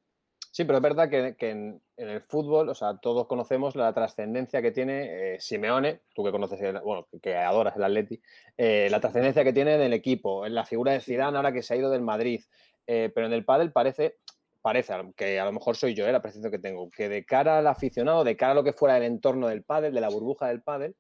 [0.55, 4.71] Sí, pero es verdad que, en, el fútbol, o sea, todos conocemos la trascendencia que
[4.71, 8.21] tiene eh, Simeone, tú que conoces, bueno, que adoras el Atleti,
[8.59, 11.63] eh, la trascendencia que tiene en el equipo, en la figura de Zidane ahora que
[11.63, 12.43] se ha ido del Madrid,
[12.87, 14.19] eh, pero en el pádel parece,
[14.61, 17.67] parece, que a lo mejor soy yo, la percepción que tengo, que de cara al
[17.67, 20.63] aficionado, de cara a lo que fuera el entorno del pádel, de la burbuja del
[20.63, 20.95] pádel,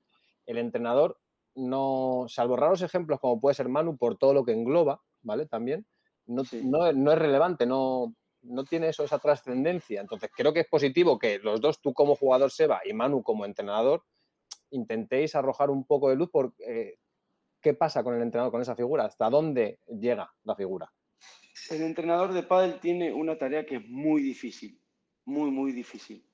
[0.46, 1.18] el entrenador
[1.55, 5.44] no, salvo raros ejemplos como puede ser Manu, por todo lo que engloba, ¿vale?
[5.44, 5.84] También,
[6.24, 6.42] no,
[6.94, 10.01] no, es relevante, no, no tiene eso, esa trascendencia.
[10.01, 13.45] Entonces, creo que es positivo que los dos, tú como jugador Seba y Manu como
[13.45, 14.05] entrenador,
[14.70, 16.99] intentéis arrojar un poco de luz por eh,
[17.61, 20.93] qué pasa con el entrenador, con esa figura, hasta dónde llega la figura.
[21.70, 24.80] El entrenador de pádel tiene una tarea que es muy difícil,
[25.24, 26.26] muy, muy difícil,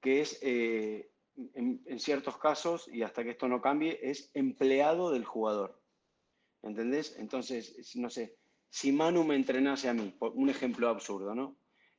[0.00, 1.12] que es, eh,
[1.54, 5.80] en, ciertos casos, y hasta que esto no cambie, es empleado del jugador.
[6.62, 7.16] ¿Entendés?
[7.18, 8.38] Entonces, no sé,
[8.70, 11.56] si Manu me entrenase a mí, un ejemplo absurdo, ¿no?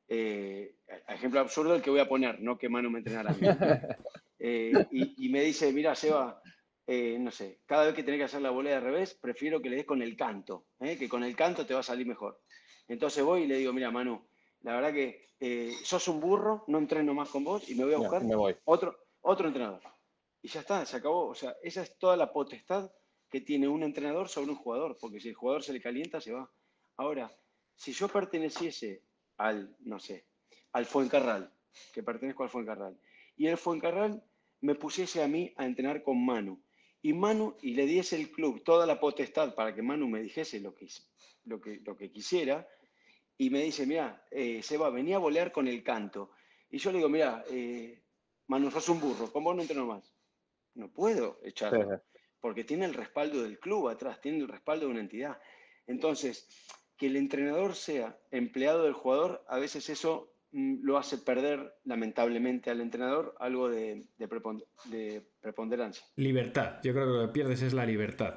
[0.07, 0.76] Eh,
[1.07, 3.41] ejemplo absurdo el que voy a poner, no que Manu me entrenara a mí.
[4.43, 6.41] Eh, y, me dice, mira, Seba,
[6.88, 9.69] eh, no sé, cada vez que tenés que hacer la volea de revés, prefiero que
[9.69, 12.41] le des con el canto, que con el canto te va a salir mejor.
[12.88, 14.28] Entonces voy y le digo, mira, Manu,
[14.61, 15.28] la verdad que
[15.84, 18.24] sos un burro, no entreno más con vos y me voy a buscar
[18.65, 19.84] Otro, otro entrenador.
[20.41, 21.28] Y ya está, se acabó.
[21.28, 22.91] O sea, esa es toda la potestad
[23.30, 26.34] que tiene un entrenador sobre un jugador, porque si el jugador se le calienta, se
[26.34, 26.51] va.
[26.98, 27.32] Ahora,
[27.76, 29.04] si yo perteneciese
[29.38, 30.26] al, no sé,
[30.74, 31.52] al Fuencarral,
[31.94, 33.00] que pertenezco al Fuencarral,
[33.36, 34.24] y el Fuencarral
[34.62, 36.62] me pusiese a mí a entrenar con Manu,
[37.02, 40.60] y Manu, y le diese el club toda la potestad para que Manu me dijese
[40.60, 40.88] lo que,
[41.46, 42.68] lo que, lo que quisiera,
[43.38, 46.32] y me dice, mira, eh, Seba, venía a volear con el canto.
[46.70, 48.04] Y yo le digo, mira, eh,
[48.48, 50.14] Manu, sos un burro, ¿cómo no entreno más?
[50.76, 52.04] No puedo echarlo,
[52.39, 55.39] porque tiene el respaldo del club atrás, tiene el respaldo de una entidad.
[55.88, 56.48] Entonces,
[57.02, 62.70] que el entrenador sea empleado del jugador, a veces eso mm, lo hace perder lamentablemente
[62.70, 64.06] al entrenador algo de,
[65.41, 66.06] preponderancia.
[66.16, 68.36] Libertad, yo creo que lo que pierdes es la libertad.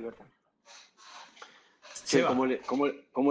[1.92, 2.62] Sí, como le,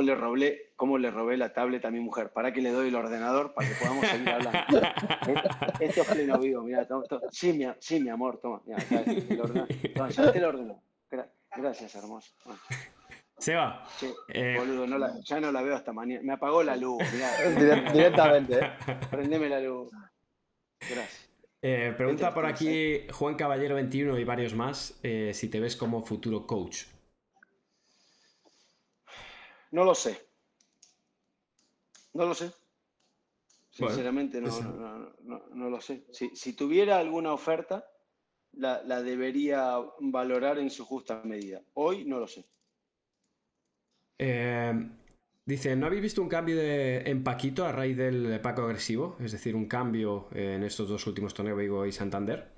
[0.04, 2.30] le, robé, cómo le robé la tablet a mi mujer.
[2.30, 4.82] Para que le doy el ordenador para que podamos seguir hablando.
[5.80, 6.88] Esto es pleno vivo, mira.
[7.32, 8.62] Sí, mi, sí, mi amor, toma.
[8.68, 10.84] el ya te lo ordeno.
[11.56, 12.32] Gracias, hermoso.
[13.38, 13.86] Seba.
[14.30, 14.56] eh...
[14.58, 14.86] boludo,
[15.24, 16.22] ya no la veo hasta mañana.
[16.24, 17.02] Me apagó la luz.
[17.94, 18.60] Directamente.
[18.60, 18.74] ¿eh?
[19.12, 19.92] Prendeme la luz.
[20.80, 21.30] Gracias.
[21.62, 26.04] Eh, pregunta por aquí Juan Caballero 21 y varios más eh, si te ves como
[26.04, 26.84] futuro coach.
[29.72, 30.28] No lo sé.
[32.14, 32.52] No lo sé.
[33.72, 34.50] Sinceramente no,
[35.24, 36.06] no, lo sé.
[36.12, 37.84] Si, tuviera alguna oferta,
[38.52, 41.62] la, la debería valorar en su justa medida.
[41.74, 42.46] Hoy no lo sé.
[44.18, 44.74] Eh,
[45.46, 49.18] dice, ¿no habéis visto un cambio de, en Paquito a raíz del Paco agresivo?
[49.20, 52.54] Es decir, un cambio en estos dos últimos torneos, Vigo y Santander.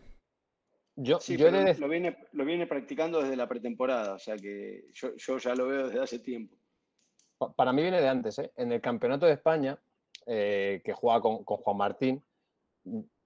[0.98, 5.54] Yo, yo lo, viene, lo viene practicando desde la pretemporada, o sea que yo, ya
[5.54, 6.56] lo veo desde hace tiempo.
[7.58, 8.54] Para mí viene de antes, ¿eh?
[8.56, 9.78] en el Campeonato de España,
[10.26, 12.24] eh, que juega con, Juan Martín,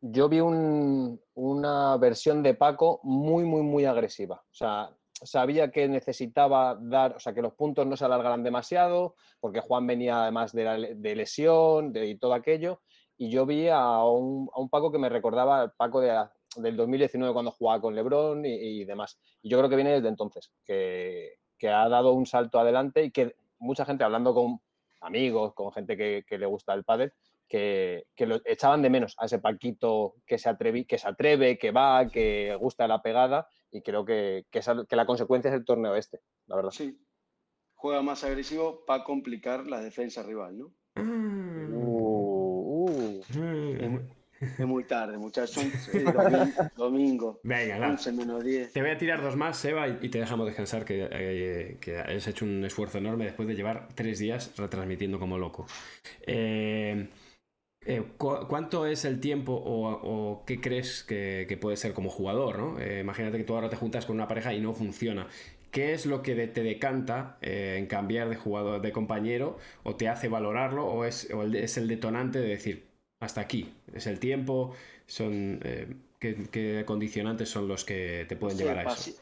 [0.02, 4.38] yo vi una versión de Paco muy, muy, muy agresiva.
[4.38, 4.90] O sea,
[5.26, 9.86] sabía que necesitaba dar, o sea, que los puntos no se alargaran demasiado, porque Juan
[9.88, 12.82] venía además de, lesión de, y todo aquello,
[13.18, 17.52] y yo vi a un, Paco que me recordaba al Paco de, del 2019 cuando
[17.52, 19.20] jugaba con Lebron y, demás.
[19.42, 23.36] Y yo creo que viene desde entonces, que, ha dado un salto adelante y que
[23.60, 24.62] mucha gente, hablando con
[25.02, 27.12] amigos, con gente que, le gusta el pádel,
[27.48, 31.72] que, lo echaban de menos a ese Paquito que se, atrevi, que se atreve, que
[31.72, 34.62] va, que gusta la pegada y creo que, que,
[34.96, 36.72] la consecuencia es el torneo este, la verdad.
[36.72, 37.00] Sí,
[37.76, 40.74] juega más agresivo para complicar la defensa rival, ¿no?
[40.96, 41.74] Mm.
[41.74, 43.22] Uh, uh.
[44.40, 45.66] Es, muy tarde, muchachos.
[46.78, 48.72] domingo, Venga, 11 menos 10.
[48.72, 52.26] Te voy a tirar dos más, Seba, y te dejamos descansar, que, eh, que has
[52.26, 55.68] hecho un esfuerzo enorme después de llevar tres días retransmitiendo como loco.
[56.26, 57.10] Eh,
[57.90, 62.60] eh, ¿Cuánto es el tiempo o, qué crees que, puede ser como jugador?
[62.60, 62.80] ¿no?
[62.80, 65.28] Eh, imagínate que tú ahora te juntas con una pareja y no funciona.
[65.72, 70.08] ¿Qué es lo que te decanta eh, en cambiar de jugador, de compañero, o te
[70.08, 72.86] hace valorarlo, o es, el, es el detonante de decir
[73.20, 73.74] hasta aquí?
[73.92, 74.76] ¿Es el tiempo?
[75.08, 75.60] Son,
[76.20, 79.20] ¿qué, condicionantes son los que te pueden llevar a eso?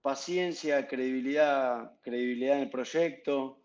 [0.00, 3.59] Paciencia, credibilidad, credibilidad en el proyecto,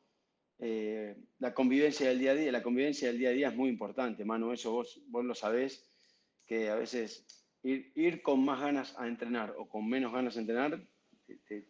[0.60, 3.70] eh, la convivencia del día a día, la convivencia del día a día es muy
[3.70, 5.90] importante, Manu, eso vos, vos lo sabés,
[6.46, 7.26] que a veces
[7.64, 10.80] ir, con más ganas a entrenar o con menos ganas a entrenar,
[11.48, 11.66] te,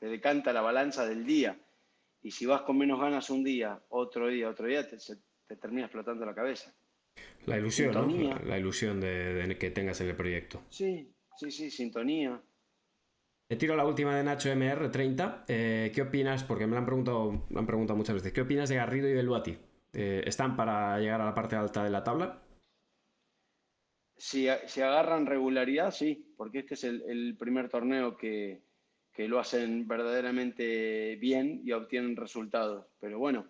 [0.00, 1.58] decanta la balanza del día.
[2.22, 4.96] Y si vas con menos ganas un día, otro día, otro día, te,
[5.46, 6.74] te termina explotando la cabeza.
[7.46, 8.38] La ilusión, ¿no?
[8.44, 10.62] La, ilusión de, que tengas en el proyecto.
[10.68, 12.40] Sí, sí, sí, sintonía.
[13.56, 15.44] Tiro la última de Nacho MR30.
[15.48, 16.44] Eh, ¿Qué opinas?
[16.44, 18.32] Porque me lo han preguntado, han preguntado muchas veces.
[18.32, 19.58] ¿Qué opinas de Garrido y Beluati?
[19.92, 22.42] Eh, ¿Están para llegar a la parte alta de la tabla?
[24.16, 28.62] Si, agarran regularidad, sí, porque este es el, primer torneo que,
[29.16, 32.86] lo hacen verdaderamente bien y obtienen resultados.
[33.00, 33.48] Pero bueno,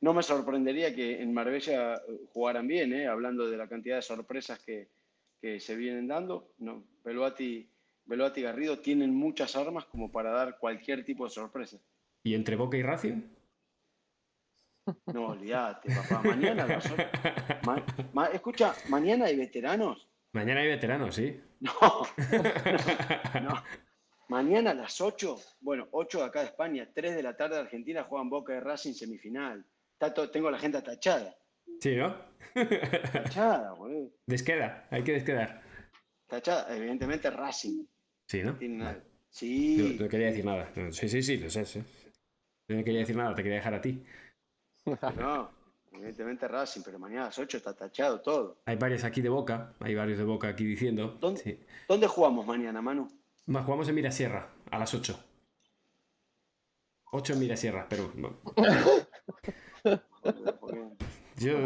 [0.00, 2.00] no me sorprendería que en Marbella eh,
[2.32, 3.06] jugaran bien, ¿eh?
[3.06, 4.88] hablando de la cantidad de sorpresas que,
[5.40, 6.52] que se vienen dando.
[6.58, 7.70] No, Beloati,
[8.08, 11.78] Beloati y Garrido tienen muchas armas como para dar cualquier tipo de sorpresa.
[12.24, 13.22] ¿Y entre Boca y Racing?
[15.12, 16.22] No, olvídate, papá.
[16.22, 16.92] Mañana a las
[18.14, 20.08] ma, escucha, mañana hay veteranos.
[20.32, 21.38] Mañana hay veteranos, sí.
[21.60, 21.72] No,
[23.42, 23.62] no,
[24.28, 28.04] Mañana a las 8, bueno, 8 acá de España, 3 de la tarde de Argentina
[28.04, 29.64] juegan Boca de Racing semifinal.
[30.32, 31.34] tengo la gente tachada.
[31.80, 32.14] Sí, ¿no?
[33.12, 34.10] Tachada, boludo.
[34.26, 35.62] Desqueda, hay que desquedar.
[36.26, 37.84] Tachada, evidentemente Racing.
[38.28, 38.58] Sí, ¿no?
[39.30, 39.96] Sí.
[39.98, 40.70] No, quería decir nada.
[40.92, 41.82] Sí, sí, sí, lo sé, sí.
[42.68, 44.04] No quería decir nada, te quería dejar a ti.
[45.16, 45.50] No,
[45.92, 48.62] evidentemente Racing, pero mañana a las 8 está tachado todo.
[48.64, 51.18] Hay varios aquí de Boca, hay varios de Boca aquí diciendo.
[51.20, 53.08] ¿Dónde, ¿dónde jugamos mañana, Manu?
[53.46, 55.18] Jugamos en Mirasierra, a las 8.
[57.12, 58.12] 8 en Mirasierra, pero...
[61.36, 61.58] Yo...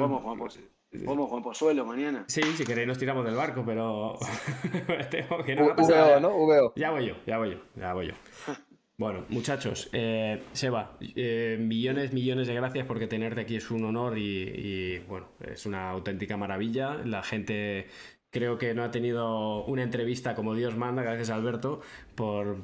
[0.93, 2.25] Vamos, Juan, Juan Pozuelo mañana.
[2.29, 4.19] Sí, si queréis nos tiramos del barco, pero
[5.11, 6.31] tengo que no VO, ¿no?
[6.31, 6.73] VO.
[6.77, 8.15] Ya voy yo, ya voy yo, ya voy yo.
[8.99, 14.17] Bueno, muchachos, eh, Seba, eh, millones, millones de gracias porque tenerte aquí es un honor
[14.17, 16.99] y, bueno, es una auténtica maravilla.
[17.05, 17.89] La gente
[18.31, 21.81] creo que no ha tenido una entrevista como Dios manda, gracias Alberto,
[22.15, 22.63] por,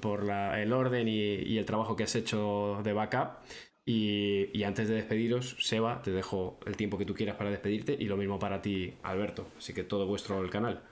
[0.56, 3.38] el orden y, el trabajo que has hecho de backup.
[3.90, 8.04] Y, antes de despediros, Seba, te dejo el tiempo que tú quieras para despedirte y
[8.04, 9.46] lo mismo para ti, Alberto.
[9.56, 10.82] Así que todo vuestro el canal.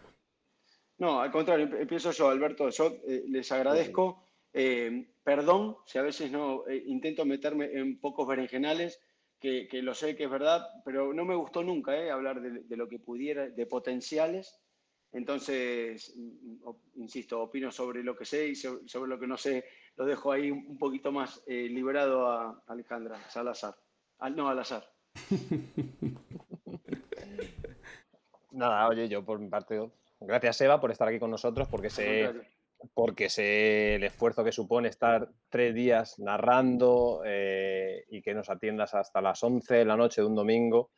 [0.97, 2.71] No, al contrario, empiezo yo, Alberto.
[2.71, 4.25] Yo eh, les agradezco.
[4.51, 8.99] Eh, perdón si a veces no eh, intento meterme en pocos berenjenales,
[9.39, 12.99] que, lo sé que es verdad, pero no me gustó nunca hablar de, lo que
[12.99, 14.59] pudiera, de potenciales.
[15.13, 19.67] Entonces, mm, insisto, opino sobre lo que sé y sobre, lo que no sé,
[19.97, 23.75] lo dejo ahí un poquito más eh, liberado a Alejandra Salazar.
[24.19, 24.85] Al, no, al azar.
[28.53, 29.91] Nada, oye, yo por mi parte,
[30.21, 32.33] gracias Eva por estar aquí con nosotros, porque sé,
[32.95, 38.95] porque sé el esfuerzo que supone estar tres días narrando eh, y que nos atiendas
[38.95, 40.93] hasta las 11 de la noche de un domingo,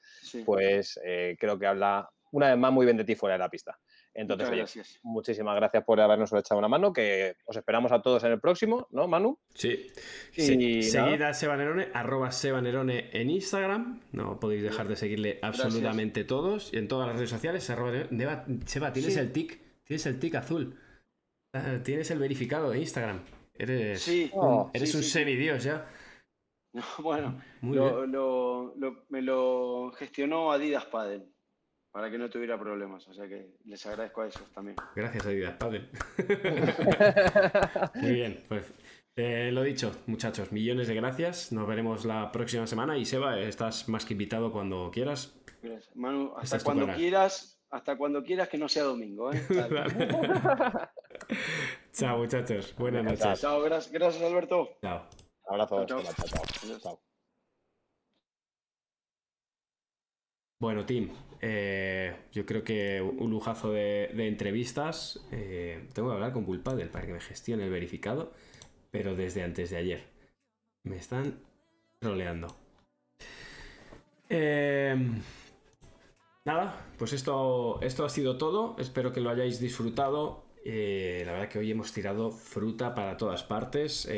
[0.44, 3.48] pues eh, creo que habla una vez más muy bien de ti fuera de la
[3.50, 3.76] pista.
[4.18, 8.40] Entonces, muchísimas gracias por habernos echado una mano, que os esperamos a todos en el
[8.40, 9.38] próximo, ¿no, Manu?
[9.54, 9.86] Sí.
[10.34, 14.00] Y Seguid a Sebanerone, arroba Sebanerone en Instagram.
[14.10, 16.74] No podéis dejar de seguirle absolutamente todos.
[16.74, 20.76] Y en todas las redes sociales, Seba, tienes el tic, tienes el tic azul.
[21.52, 23.20] Ah, tienes el verificado de Instagram.
[23.54, 24.70] Eres, un, oh.
[24.74, 25.88] eres un semidios ya.
[26.98, 31.37] bueno, me lo gestionó Adidas Padel
[31.90, 33.08] para que no tuviera problemas.
[33.08, 34.76] O sea que les agradezco a esos también.
[34.94, 35.90] Gracias, Adidas Padel.
[37.94, 38.72] Muy bien, pues
[39.16, 41.50] eh, lo dicho, muchachos, millones de gracias.
[41.50, 45.34] Nos veremos la próxima semana y Seba, estás más que invitado cuando quieras.
[45.60, 45.96] Gracias.
[45.96, 49.32] Manu, hasta cuando quieras, hasta cuando quieras que no sea domingo.
[49.32, 49.42] ¿eh?
[51.92, 52.76] chao, muchachos.
[52.78, 53.40] Buenas noches.
[53.40, 54.78] Chao, gracias, gracias Alberto.
[54.82, 55.08] Chao.
[55.48, 55.86] Abrazo.
[55.86, 56.02] chao.
[56.02, 56.78] chao.
[56.78, 57.00] chao.
[60.60, 65.24] Bueno, Tim, eh, yo creo que un lujazo de, entrevistas.
[65.30, 68.32] Eh, tengo que hablar con Bullpadel para que me gestione el verificado,
[68.90, 70.04] pero desde antes de ayer.
[70.82, 71.40] Me están
[72.00, 72.48] roleando.
[74.28, 75.22] Em,
[76.44, 78.74] nada, pues esto, esto ha sido todo.
[78.78, 80.44] Espero que lo hayáis disfrutado.
[80.64, 84.08] Eh, la verdad que hoy hemos tirado fruta para todas partes.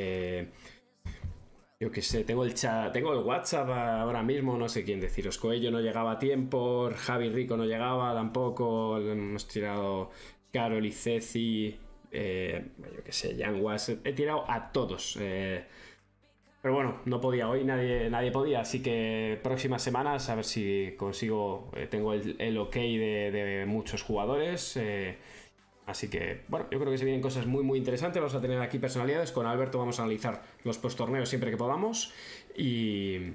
[1.83, 5.39] Yo qué sé, tengo el chat, tengo el WhatsApp ahora mismo, no sé quién deciros.
[5.39, 10.11] Coello no llegaba a tiempo, Javi Rico no llegaba tampoco, hemos tirado
[10.53, 11.75] Carol y Ceci,
[12.13, 13.63] eh, yo qué sé, Jan
[14.05, 15.17] he tirado a todos.
[15.23, 15.65] Eh,
[16.61, 20.95] pero bueno, no podía hoy, nadie, nadie podía, así que próximas semanas a ver si
[20.99, 24.79] consigo, eh, tengo el, ok de, de, muchos jugadores.
[25.91, 28.21] Así que, bueno, yo creo que se vienen cosas muy, muy interesantes.
[28.21, 29.33] Vamos a tener aquí personalidades.
[29.33, 32.13] Con Alberto vamos a analizar los post-torneos siempre que podamos.
[32.57, 33.33] Y,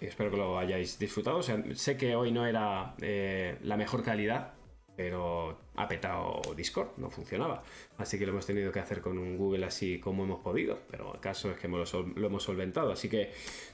[0.00, 1.36] espero que lo hayáis disfrutado.
[1.36, 4.54] O sea, sé que hoy no era eh, la mejor calidad,
[4.96, 7.62] pero ha petado Discord, no funcionaba.
[7.98, 10.78] Así que lo hemos tenido que hacer con un Google así como hemos podido.
[10.90, 11.84] Pero el caso es que lo,
[12.26, 12.92] hemos solventado.
[12.92, 13.30] Así que,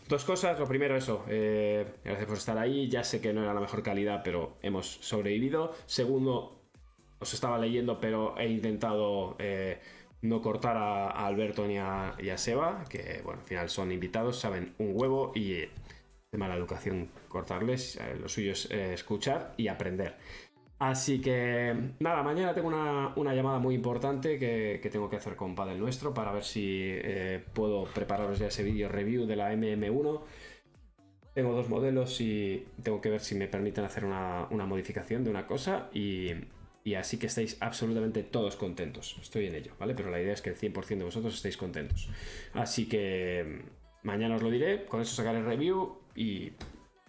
[0.09, 0.59] dos cosas.
[0.59, 1.25] Lo primero, eso.
[1.29, 2.89] Eh, gracias por estar ahí.
[2.89, 5.75] Ya sé que no era la mejor calidad, pero hemos sobrevivido.
[5.87, 6.56] Segundo,
[7.21, 9.81] os estaba leyendo, pero he intentado eh,
[10.23, 14.93] no cortar a, Alberto ni a, Seba, que bueno, al final son invitados, saben un
[14.95, 20.17] huevo y de mala educación cortarles, eh, lo suyo es eh, escuchar y aprender.
[20.79, 25.79] Así que nada, mañana tengo una, llamada muy importante que, tengo que hacer con Padel
[25.79, 30.21] Nuestro para ver si eh, puedo prepararos ya ese vídeo review de la MM1.
[31.33, 35.47] Tengo dos modelos y tengo que ver si me permiten hacer una, modificación de una
[35.47, 36.33] cosa y,
[36.95, 39.17] así que estéis absolutamente todos contentos.
[39.21, 39.95] Estoy en ello, ¿vale?
[39.95, 42.09] Pero la idea es que el 100% de vosotros estéis contentos.
[42.55, 43.63] Así que
[44.03, 46.53] mañana os lo diré, con eso sacaré review y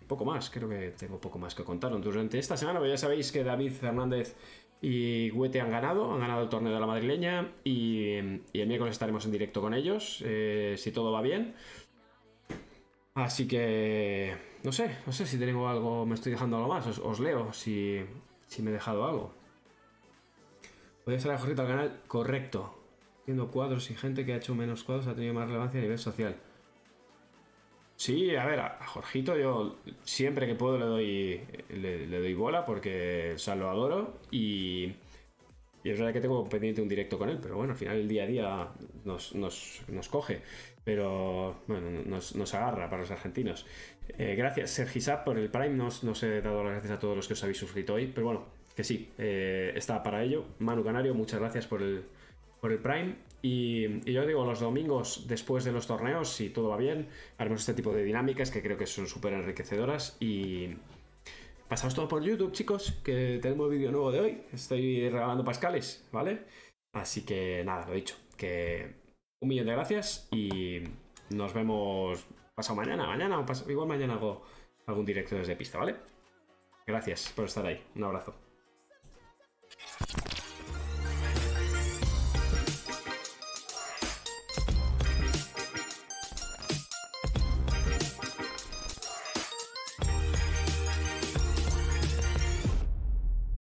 [0.07, 2.01] poco más, creo que tengo poco más que contaros.
[2.01, 4.35] Durante esta semana pues ya sabéis que David Fernández
[4.81, 9.25] y Huete han ganado, han ganado el torneo de la madrileña y, el miércoles estaremos
[9.25, 11.55] en directo con ellos, eh, si todo va bien.
[13.15, 17.19] Así que no sé, no sé si tengo algo, me estoy dejando algo más, os,
[17.19, 18.01] leo si,
[18.45, 19.33] si, me he dejado algo.
[21.07, 22.83] Podría ser Jorgito al canal, correcto.
[23.21, 25.97] Haciendo cuadros y gente que ha hecho menos cuadros ha tenido más relevancia a nivel
[25.97, 26.35] social.
[27.95, 33.37] Sí, a ver, a Jorgito yo siempre que puedo le doy, le, doy bola porque
[33.37, 34.95] o lo adoro y,
[35.81, 38.23] es verdad que tengo pendiente un directo con él, pero bueno, al final el día
[38.23, 38.67] a día
[39.05, 40.41] nos, coge,
[40.83, 43.65] pero bueno, nos, agarra para los argentinos.
[44.17, 47.27] Eh, gracias, Sergisap, por el Prime, no os he dado las gracias a todos los
[47.27, 50.45] que os habéis suscrito hoy, pero bueno, que sí, eh, está para ello.
[50.59, 52.05] Manu Canario, muchas gracias por el,
[52.61, 53.15] por el Prime.
[53.41, 57.07] Y, yo digo, los domingos después de los torneos, si todo va bien,
[57.39, 60.15] haremos este tipo de dinámicas que creo que son súper enriquecedoras.
[60.19, 60.75] Y
[61.67, 64.41] pasaos todo por YouTube, chicos, que tenemos vídeo nuevo de hoy.
[64.53, 66.43] Estoy regalando pascales, ¿vale?
[66.93, 68.15] Así que nada, lo dicho.
[68.37, 68.93] Que
[69.41, 70.83] un millón de gracias y
[71.31, 73.07] nos vemos pasado mañana.
[73.07, 74.43] Mañana o igual mañana hago
[74.85, 75.95] algún directo desde pista, ¿vale?
[76.85, 77.83] Gracias por estar ahí.
[77.95, 78.46] Un abrazo.